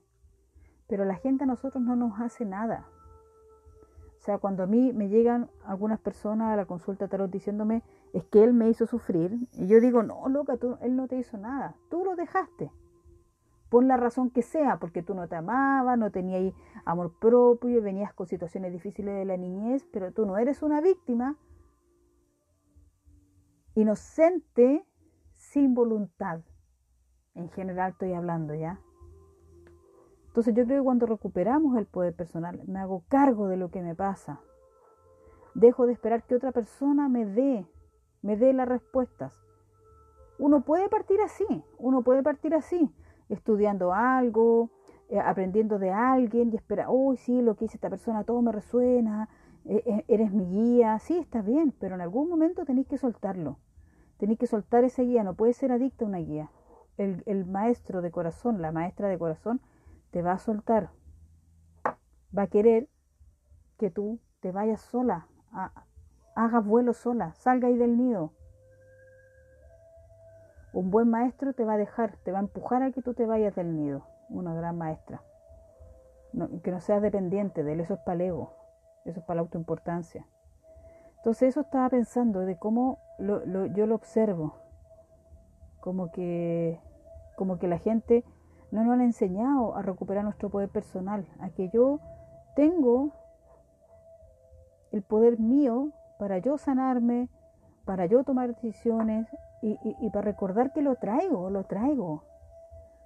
pero 0.89 1.05
la 1.05 1.15
gente 1.15 1.45
a 1.45 1.47
nosotros 1.47 1.81
no 1.81 1.95
nos 1.95 2.21
hace 2.21 2.45
nada. 2.45 2.85
O 4.19 4.21
sea, 4.25 4.39
cuando 4.39 4.65
a 4.65 4.67
mí 4.67 4.93
me 4.93 5.09
llegan 5.09 5.49
algunas 5.65 6.01
personas 6.01 6.53
a 6.53 6.57
la 6.57 6.65
consulta 6.65 7.07
tarot 7.07 7.31
diciéndome, 7.31 7.85
es 8.13 8.25
que 8.25 8.43
él 8.43 8.55
me 8.55 8.69
hizo 8.69 8.87
sufrir, 8.87 9.39
y 9.53 9.69
yo 9.69 9.81
digo, 9.81 10.03
no, 10.03 10.29
loca, 10.29 10.57
tú, 10.57 10.79
él 10.81 10.97
no 10.97 11.07
te 11.07 11.17
hizo 11.17 11.39
nada, 11.39 11.77
tú 11.89 12.05
lo 12.05 12.17
dejaste 12.17 12.73
por 13.69 13.85
la 13.85 13.97
razón 13.97 14.31
que 14.31 14.43
sea, 14.43 14.81
porque 14.81 15.05
tú 15.05 15.15
no 15.15 15.29
te 15.29 15.37
amabas, 15.37 15.97
no 15.97 16.11
tenías 16.11 16.53
amor 16.85 17.13
propio, 17.21 17.81
venías 17.83 18.13
con 18.15 18.27
situaciones 18.27 18.73
difíciles 18.73 19.15
de 19.15 19.25
la 19.25 19.37
niñez, 19.37 19.87
pero 19.93 20.11
tú 20.11 20.27
no 20.27 20.39
eres 20.39 20.65
una 20.65 20.81
víctima 20.81 21.37
inocente 23.81 24.85
sin 25.33 25.75
voluntad. 25.75 26.41
En 27.35 27.49
general 27.51 27.93
estoy 27.93 28.13
hablando 28.13 28.55
ya. 28.55 28.81
Entonces 30.27 30.53
yo 30.55 30.65
creo 30.65 30.81
que 30.81 30.85
cuando 30.85 31.07
recuperamos 31.07 31.79
el 31.79 31.87
poder 31.87 32.15
personal, 32.15 32.61
me 32.67 32.81
hago 32.81 33.05
cargo 33.09 33.47
de 33.47 33.57
lo 33.57 33.71
que 33.71 33.81
me 33.81 33.95
pasa. 33.95 34.41
Dejo 35.55 35.87
de 35.87 35.93
esperar 35.93 36.25
que 36.25 36.35
otra 36.35 36.51
persona 36.51 37.09
me 37.09 37.25
dé, 37.25 37.67
me 38.21 38.37
dé 38.37 38.53
las 38.53 38.69
respuestas. 38.69 39.33
Uno 40.41 40.63
puede 40.63 40.89
partir 40.89 41.21
así, 41.21 41.47
uno 41.79 42.03
puede 42.03 42.23
partir 42.25 42.55
así, 42.55 42.93
estudiando 43.29 43.93
algo, 43.93 44.71
eh, 45.09 45.21
aprendiendo 45.21 45.79
de 45.79 45.91
alguien 45.91 46.53
y 46.53 46.57
espera, 46.57 46.91
uy, 46.91 47.17
sí, 47.17 47.43
lo 47.43 47.55
que 47.55 47.67
dice 47.67 47.77
esta 47.77 47.91
persona, 47.91 48.25
todo 48.25 48.43
me 48.43 48.53
resuena, 48.53 49.29
eh, 49.65 49.83
eh, 49.87 50.05
eres 50.09 50.33
mi 50.33 50.47
guía, 50.47 50.99
sí, 50.99 51.19
está 51.19 51.43
bien, 51.43 51.73
pero 51.79 51.95
en 51.95 52.01
algún 52.01 52.29
momento 52.29 52.65
tenéis 52.65 52.89
que 52.89 52.99
soltarlo. 52.99 53.59
Tenéis 54.19 54.39
que 54.39 54.47
soltar 54.47 54.85
esa 54.85 55.03
guía, 55.03 55.25
no 55.25 55.35
puedes 55.35 55.57
ser 55.57 55.73
adicto 55.73 56.05
a 56.05 56.09
una 56.09 56.19
guía. 56.19 56.51
El, 56.97 57.23
el 57.27 57.47
maestro 57.47 58.03
de 58.03 58.11
corazón, 58.11 58.61
la 58.61 58.73
maestra 58.73 59.09
de 59.09 59.19
corazón, 59.19 59.61
te 60.11 60.23
va 60.23 60.33
a 60.33 60.39
soltar. 60.39 60.91
Va 62.37 62.43
a 62.43 62.47
querer 62.49 62.89
que 63.79 63.91
tú 63.91 64.21
te 64.41 64.53
vayas 64.53 64.81
sola, 64.81 65.29
hagas 66.35 66.65
vuelo 66.65 66.93
sola, 66.93 67.33
salga 67.35 67.69
ahí 67.69 67.77
del 67.77 67.97
nido. 67.97 68.33
Un 70.73 70.91
buen 70.91 71.09
maestro 71.09 71.55
te 71.55 71.65
va 71.65 71.75
a 71.75 71.79
dejar, 71.79 72.17
te 72.25 72.33
va 72.33 72.39
a 72.39 72.43
empujar 72.43 72.83
a 72.83 72.91
que 72.93 73.03
tú 73.03 73.15
te 73.15 73.27
vayas 73.27 73.55
del 73.55 73.75
nido. 73.75 74.05
Una 74.29 74.55
gran 74.55 74.77
maestra. 74.77 75.23
que 76.63 76.71
no 76.71 76.81
seas 76.81 77.01
dependiente 77.01 77.65
de 77.65 77.73
él, 77.73 77.81
eso 77.81 77.95
es 77.95 78.01
para 78.01 78.17
el 78.17 78.21
ego, 78.23 78.53
eso 79.05 79.21
es 79.21 79.25
para 79.25 79.37
la 79.37 79.43
autoimportancia. 79.43 80.27
Entonces 81.29 81.51
eso 81.51 81.61
estaba 81.61 81.91
pensando 81.91 82.41
de 82.41 82.57
cómo 82.57 83.01
yo 83.19 83.87
lo 83.87 83.95
observo, 83.95 84.55
como 85.79 86.11
que, 86.11 86.81
como 87.37 87.59
que 87.59 87.69
la 87.69 87.77
gente 87.77 88.25
no 88.71 88.83
nos 88.83 88.95
han 88.95 89.03
enseñado 89.03 89.77
a 89.77 89.83
recuperar 89.83 90.25
nuestro 90.25 90.49
poder 90.49 90.71
personal, 90.71 91.29
a 91.39 91.51
que 91.51 91.69
yo 91.69 92.01
tengo 92.57 93.13
el 94.91 95.03
poder 95.03 95.39
mío 95.39 95.91
para 96.19 96.39
yo 96.39 96.57
sanarme, 96.57 97.29
para 97.85 98.07
yo 98.07 98.25
tomar 98.25 98.55
decisiones 98.55 99.29
y, 99.61 100.09
para 100.09 100.25
recordar 100.25 100.73
que 100.73 100.81
lo 100.81 100.97
traigo, 100.97 101.51
lo 101.51 101.65
traigo, 101.65 102.23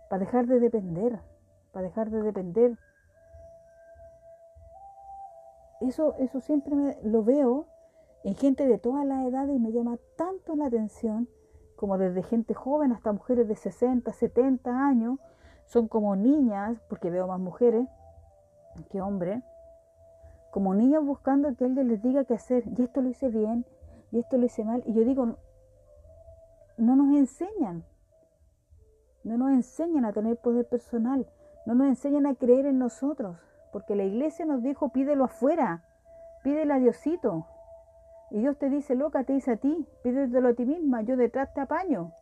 para 0.09 0.21
dejar 0.21 0.47
de 0.47 0.61
depender, 0.61 1.19
para 1.73 1.89
dejar 1.89 2.09
de 2.09 2.23
depender. 2.23 2.79
Eso, 5.81 6.15
eso 6.21 6.39
siempre 6.39 6.77
me, 6.77 6.97
lo 7.03 7.25
veo 7.25 7.67
en 8.25 8.35
gente 8.37 8.67
de 8.67 8.79
todas 8.79 9.05
las 9.05 9.27
edades 9.27 9.57
y 9.57 9.59
me 9.59 9.73
llama 9.73 9.99
tanto 10.17 10.55
la 10.55 10.67
atención, 10.67 11.29
como 11.77 11.99
desde 11.99 12.23
gente 12.23 12.55
joven 12.55 12.93
hasta 12.93 13.13
mujeres 13.13 13.49
de 13.49 13.57
60, 13.57 14.13
70 14.13 14.71
años, 14.71 15.19
son 15.67 15.89
como 15.89 16.15
niñas, 16.15 16.81
porque 16.89 17.11
veo 17.11 17.27
más 17.27 17.41
mujeres 17.41 17.89
que 18.91 19.01
hombres, 19.01 19.43
como 20.51 20.75
niñas 20.75 21.05
buscando 21.05 21.55
que 21.57 21.65
alguien 21.65 21.89
les 21.89 22.03
diga 22.03 22.25
qué 22.25 22.35
hacer, 22.35 22.65
y 22.77 22.83
esto 22.83 23.01
lo 23.01 23.09
hice 23.09 23.29
bien, 23.29 23.65
y 24.13 24.21
esto 24.21 24.37
lo 24.37 24.47
hice 24.47 24.65
mal, 24.65 24.83
y 24.87 24.93
yo 24.93 25.05
digo, 25.05 25.37
no 26.77 26.97
nos 26.97 27.17
enseñan, 27.17 27.85
no 29.25 29.39
nos 29.39 29.51
enseñan 29.51 30.05
a 30.05 30.13
tener 30.13 30.37
poder 30.37 30.69
personal, 30.69 31.27
no 31.67 31.75
nos 31.75 31.89
enseñan 31.89 32.27
a 32.27 32.35
creer 32.35 32.67
en 32.67 32.79
nosotros, 32.79 33.39
porque 33.73 33.97
la 33.97 34.05
iglesia 34.05 34.45
nos 34.45 34.63
dijo, 34.63 34.91
pídelo 34.91 35.25
afuera, 35.25 35.85
pídelo 36.45 36.75
a 36.75 36.79
Diosito, 36.79 37.47
y 38.33 38.39
Dios 38.39 38.57
te 38.57 38.71
dice, 38.71 38.95
loca, 38.95 39.25
te 39.25 39.35
dice 39.35 39.53
a 39.53 39.57
ti, 39.59 39.87
pídelo 40.03 40.49
a 40.49 40.55
ti 40.55 40.65
misma, 40.65 41.03
yo 41.03 41.19
detrás 41.19 41.53
te 41.53 41.61
apaño. 41.61 42.13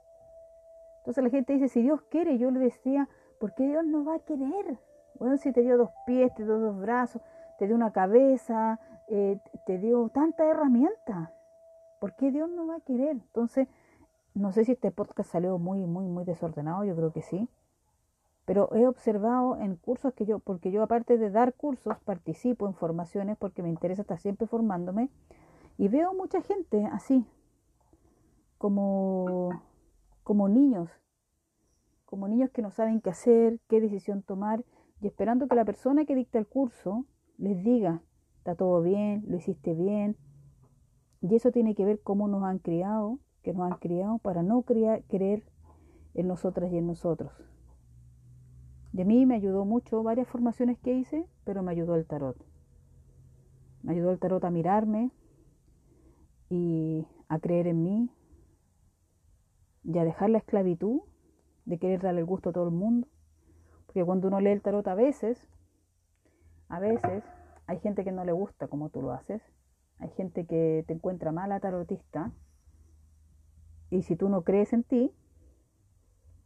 Entonces 0.99 1.23
la 1.23 1.31
gente 1.31 1.53
dice, 1.53 1.69
si 1.69 1.83
Dios 1.83 2.03
quiere, 2.11 2.37
yo 2.37 2.51
le 2.51 2.59
decía, 2.59 3.09
¿por 3.39 3.55
qué 3.55 3.69
Dios 3.69 3.87
no 3.87 4.05
va 4.05 4.17
a 4.17 4.19
querer? 4.19 4.79
Bueno, 5.21 5.37
si 5.37 5.53
te 5.53 5.61
dio 5.63 5.79
dos 5.79 5.91
pies, 6.07 6.35
te 6.35 6.43
dio 6.45 6.59
dos 6.59 6.77
brazos, 6.81 7.23
te 7.61 7.69
dio 7.69 7.77
una 7.77 7.93
cabeza, 7.93 8.81
eh, 9.07 9.39
te 9.67 9.79
dio 9.79 10.09
tanta 10.09 10.45
herramienta. 10.45 11.33
¿Por 12.01 12.17
qué 12.17 12.33
Dios 12.33 12.51
no 12.51 12.67
va 12.67 12.77
a 12.77 12.81
querer? 12.81 13.11
Entonces, 13.11 13.69
no 14.35 14.51
sé 14.51 14.65
si 14.65 14.73
este 14.73 14.91
podcast 14.91 15.31
salió 15.31 15.59
muy, 15.59 15.87
muy, 15.87 16.07
muy 16.07 16.25
desordenado, 16.25 16.83
yo 16.83 16.97
creo 16.97 17.13
que 17.13 17.23
sí. 17.23 17.49
Pero 18.47 18.69
he 18.75 18.89
observado 18.89 19.59
en 19.59 19.77
cursos 19.77 20.13
que 20.15 20.27
yo, 20.27 20.41
porque 20.41 20.73
yo 20.73 20.83
aparte 20.83 21.19
de 21.19 21.31
dar 21.31 21.55
cursos, 21.55 21.99
participo 22.05 22.67
en 22.67 22.75
formaciones 22.75 23.37
porque 23.39 23.63
me 23.63 23.69
interesa 23.69 24.03
estar 24.03 24.19
siempre 24.19 24.49
formándome. 24.49 25.09
Y 25.81 25.89
veo 25.89 26.13
mucha 26.13 26.43
gente 26.43 26.85
así, 26.93 27.25
como, 28.59 29.49
como 30.23 30.47
niños 30.47 30.91
como 32.05 32.29
niños 32.29 32.51
que 32.51 32.61
no 32.61 32.71
saben 32.71 33.01
qué 33.01 33.09
hacer, 33.09 33.61
qué 33.69 33.81
decisión 33.81 34.23
tomar, 34.23 34.63
y 35.01 35.07
esperando 35.07 35.49
que 35.49 35.55
la 35.55 35.65
persona 35.65 36.05
que 36.05 36.17
dicta 36.17 36.39
el 36.39 36.47
curso 36.47 37.07
les 37.39 37.65
diga, 37.65 38.03
está 38.37 38.57
todo 38.57 38.83
bien, 38.83 39.25
lo 39.29 39.37
hiciste 39.37 39.75
bien. 39.75 40.19
Y 41.23 41.35
eso 41.35 41.51
tiene 41.51 41.75
que 41.75 41.87
ver 41.87 42.03
cómo 42.03 42.29
nos 42.29 42.43
han 42.43 42.59
criado, 42.59 43.21
que 43.43 43.55
nos 43.55 43.71
han 43.71 43.79
criado 43.79 44.19
para 44.19 44.43
no 44.43 44.63
creer 44.63 45.45
en 46.15 46.27
nosotras 46.27 46.71
y 46.73 46.77
en 46.77 46.89
nosotros. 46.89 47.33
A 48.93 49.05
mí 49.05 49.25
me 49.25 49.37
ayudó 49.37 49.65
mucho 49.65 50.03
varias 50.03 50.29
formaciones 50.29 50.79
que 50.79 50.93
hice, 50.93 51.27
pero 51.45 51.63
me 51.63 51.71
ayudó 51.71 51.95
el 51.95 52.07
tarot. 52.07 52.37
Me 53.83 53.93
ayudó 53.93 54.11
el 54.11 54.19
tarot 54.19 54.45
a 54.45 54.51
mirarme 54.51 55.13
y 56.51 57.07
a 57.29 57.39
creer 57.39 57.69
en 57.69 57.83
mí 57.83 58.11
y 59.85 59.99
a 59.99 60.05
dejar 60.05 60.31
la 60.31 60.39
esclavitud 60.39 61.01
de 61.65 61.79
querer 61.79 62.03
darle 62.03 62.21
el 62.21 62.27
gusto 62.27 62.51
a 62.51 62.53
todo 62.53 62.65
el 62.65 62.75
mundo. 62.75 63.09
Porque 63.87 64.05
cuando 64.05 64.29
uno 64.29 64.41
lee 64.41 64.51
el 64.51 64.61
tarot 64.61 64.87
a 64.89 64.95
veces, 64.95 65.49
a 66.69 66.79
veces 66.81 67.25
hay 67.67 67.79
gente 67.79 68.05
que 68.05 68.13
no 68.13 68.25
le 68.25 68.33
gusta 68.33 68.69
como 68.69 68.91
tú 68.91 69.01
lo 69.01 69.13
haces. 69.13 69.43
Hay 69.99 70.11
gente 70.11 70.45
que 70.45 70.85
te 70.87 70.93
encuentra 70.93 71.33
mala 71.33 71.61
tarotista. 71.61 72.33
Y 73.91 74.03
si 74.03 74.17
tú 74.17 74.29
no 74.29 74.43
crees 74.43 74.73
en 74.73 74.83
ti, 74.83 75.13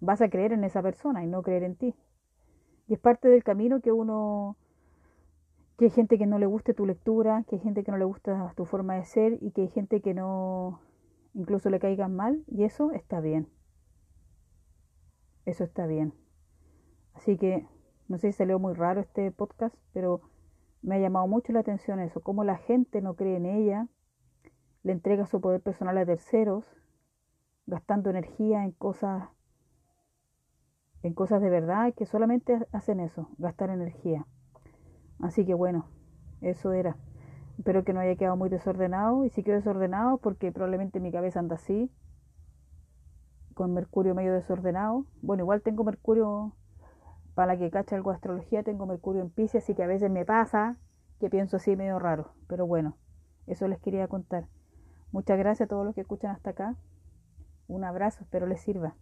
vas 0.01 0.21
a 0.21 0.29
creer 0.29 0.53
en 0.53 0.65
esa 0.65 0.83
persona 0.83 1.25
y 1.25 1.27
no 1.27 1.43
creer 1.43 1.63
en 1.63 1.77
ti. 1.77 1.95
Y 2.89 2.95
es 2.95 3.01
parte 3.01 3.29
del 3.29 3.43
camino 3.43 3.81
que 3.81 3.93
uno, 3.93 4.57
que 5.77 5.87
hay 5.87 5.91
gente 5.91 6.19
que 6.19 6.27
no 6.27 6.39
le 6.39 6.47
guste 6.47 6.75
tu 6.75 6.87
lectura, 6.87 7.45
que 7.49 7.57
hay 7.57 7.63
gente 7.63 7.83
que 7.83 7.91
no 7.91 7.99
le 7.99 8.05
gusta 8.05 8.53
tu 8.57 8.65
forma 8.65 8.95
de 8.95 9.05
ser 9.05 9.39
y 9.41 9.51
que 9.51 9.63
hay 9.63 9.69
gente 9.69 10.01
que 10.01 10.15
no, 10.15 10.81
incluso 11.35 11.71
le 11.71 11.81
caigan 11.81 12.15
mal 12.15 12.45
y 12.47 12.65
eso 12.65 12.93
está 12.93 13.21
bien. 13.21 13.49
Eso 15.45 15.65
está 15.65 15.87
bien. 15.87 16.15
Así 17.13 17.37
que 17.37 17.67
no 18.09 18.19
sé 18.19 18.33
si 18.33 18.39
salió 18.39 18.59
muy 18.59 18.75
raro 18.75 19.01
este 19.01 19.31
podcast, 19.31 19.75
pero 19.93 20.21
me 20.83 20.97
ha 20.97 20.99
llamado 20.99 21.27
mucho 21.27 21.53
la 21.53 21.61
atención 21.61 22.01
eso, 22.01 22.21
cómo 22.21 22.45
la 22.45 22.57
gente 22.57 23.01
no 23.01 23.15
cree 23.15 23.37
en 23.37 23.47
ella, 23.47 23.89
le 24.83 24.93
entrega 24.93 25.27
su 25.27 25.41
poder 25.41 25.63
personal 25.63 25.97
a 25.99 26.07
terceros, 26.07 26.65
gastando 27.67 28.11
energía 28.11 28.65
en 28.65 28.73
cosas 28.73 29.29
en 31.03 31.13
cosas 31.13 31.43
de 31.43 31.51
verdad 31.51 31.93
que 31.95 32.07
solamente 32.07 32.59
hacen 32.73 32.99
eso, 32.99 33.29
gastar 33.37 33.69
energía. 33.69 34.27
Así 35.21 35.45
que 35.45 35.55
bueno, 35.55 35.87
eso 36.41 36.73
era. 36.73 36.97
Espero 37.59 37.85
que 37.85 37.93
no 37.93 38.01
haya 38.01 38.17
quedado 38.17 38.37
muy 38.37 38.49
desordenado 38.49 39.25
y 39.25 39.31
si 39.31 39.43
quedó 39.43 39.57
desordenado 39.57 40.19
porque 40.19 40.51
probablemente 40.51 41.01
mi 41.01 41.13
cabeza 41.13 41.39
anda 41.39 41.55
así 41.55 41.91
con 43.55 43.73
Mercurio 43.73 44.15
medio 44.15 44.35
desordenado. 44.35 45.07
Bueno, 45.23 45.45
igual 45.45 45.63
tengo 45.63 45.85
Mercurio, 45.85 46.53
para 47.35 47.55
la 47.55 47.59
que 47.59 47.71
cacha 47.71 47.97
algo 47.97 48.11
de 48.11 48.17
astrología, 48.17 48.63
tengo 48.63 48.87
Mercurio 48.87 49.23
en 49.23 49.31
Pisces, 49.31 49.63
así 49.65 49.75
que 49.75 49.85
a 49.85 49.87
veces 49.87 50.11
me 50.11 50.25
pasa 50.25 50.77
que 51.21 51.31
pienso 51.31 51.57
así 51.57 51.77
medio 51.77 51.99
raro. 51.99 52.33
Pero 52.49 52.67
bueno, 52.67 52.97
eso 53.47 53.67
les 53.69 53.81
quería 53.81 54.09
contar. 54.09 54.47
Muchas 55.13 55.39
gracias 55.39 55.67
a 55.67 55.69
todos 55.69 55.87
los 55.87 55.95
que 55.95 56.03
escuchan 56.03 56.33
hasta 56.33 56.51
acá. 56.51 56.77
Un 57.69 57.85
abrazo, 57.85 58.25
espero 58.25 58.47
les 58.47 58.61
sirva. 58.61 58.95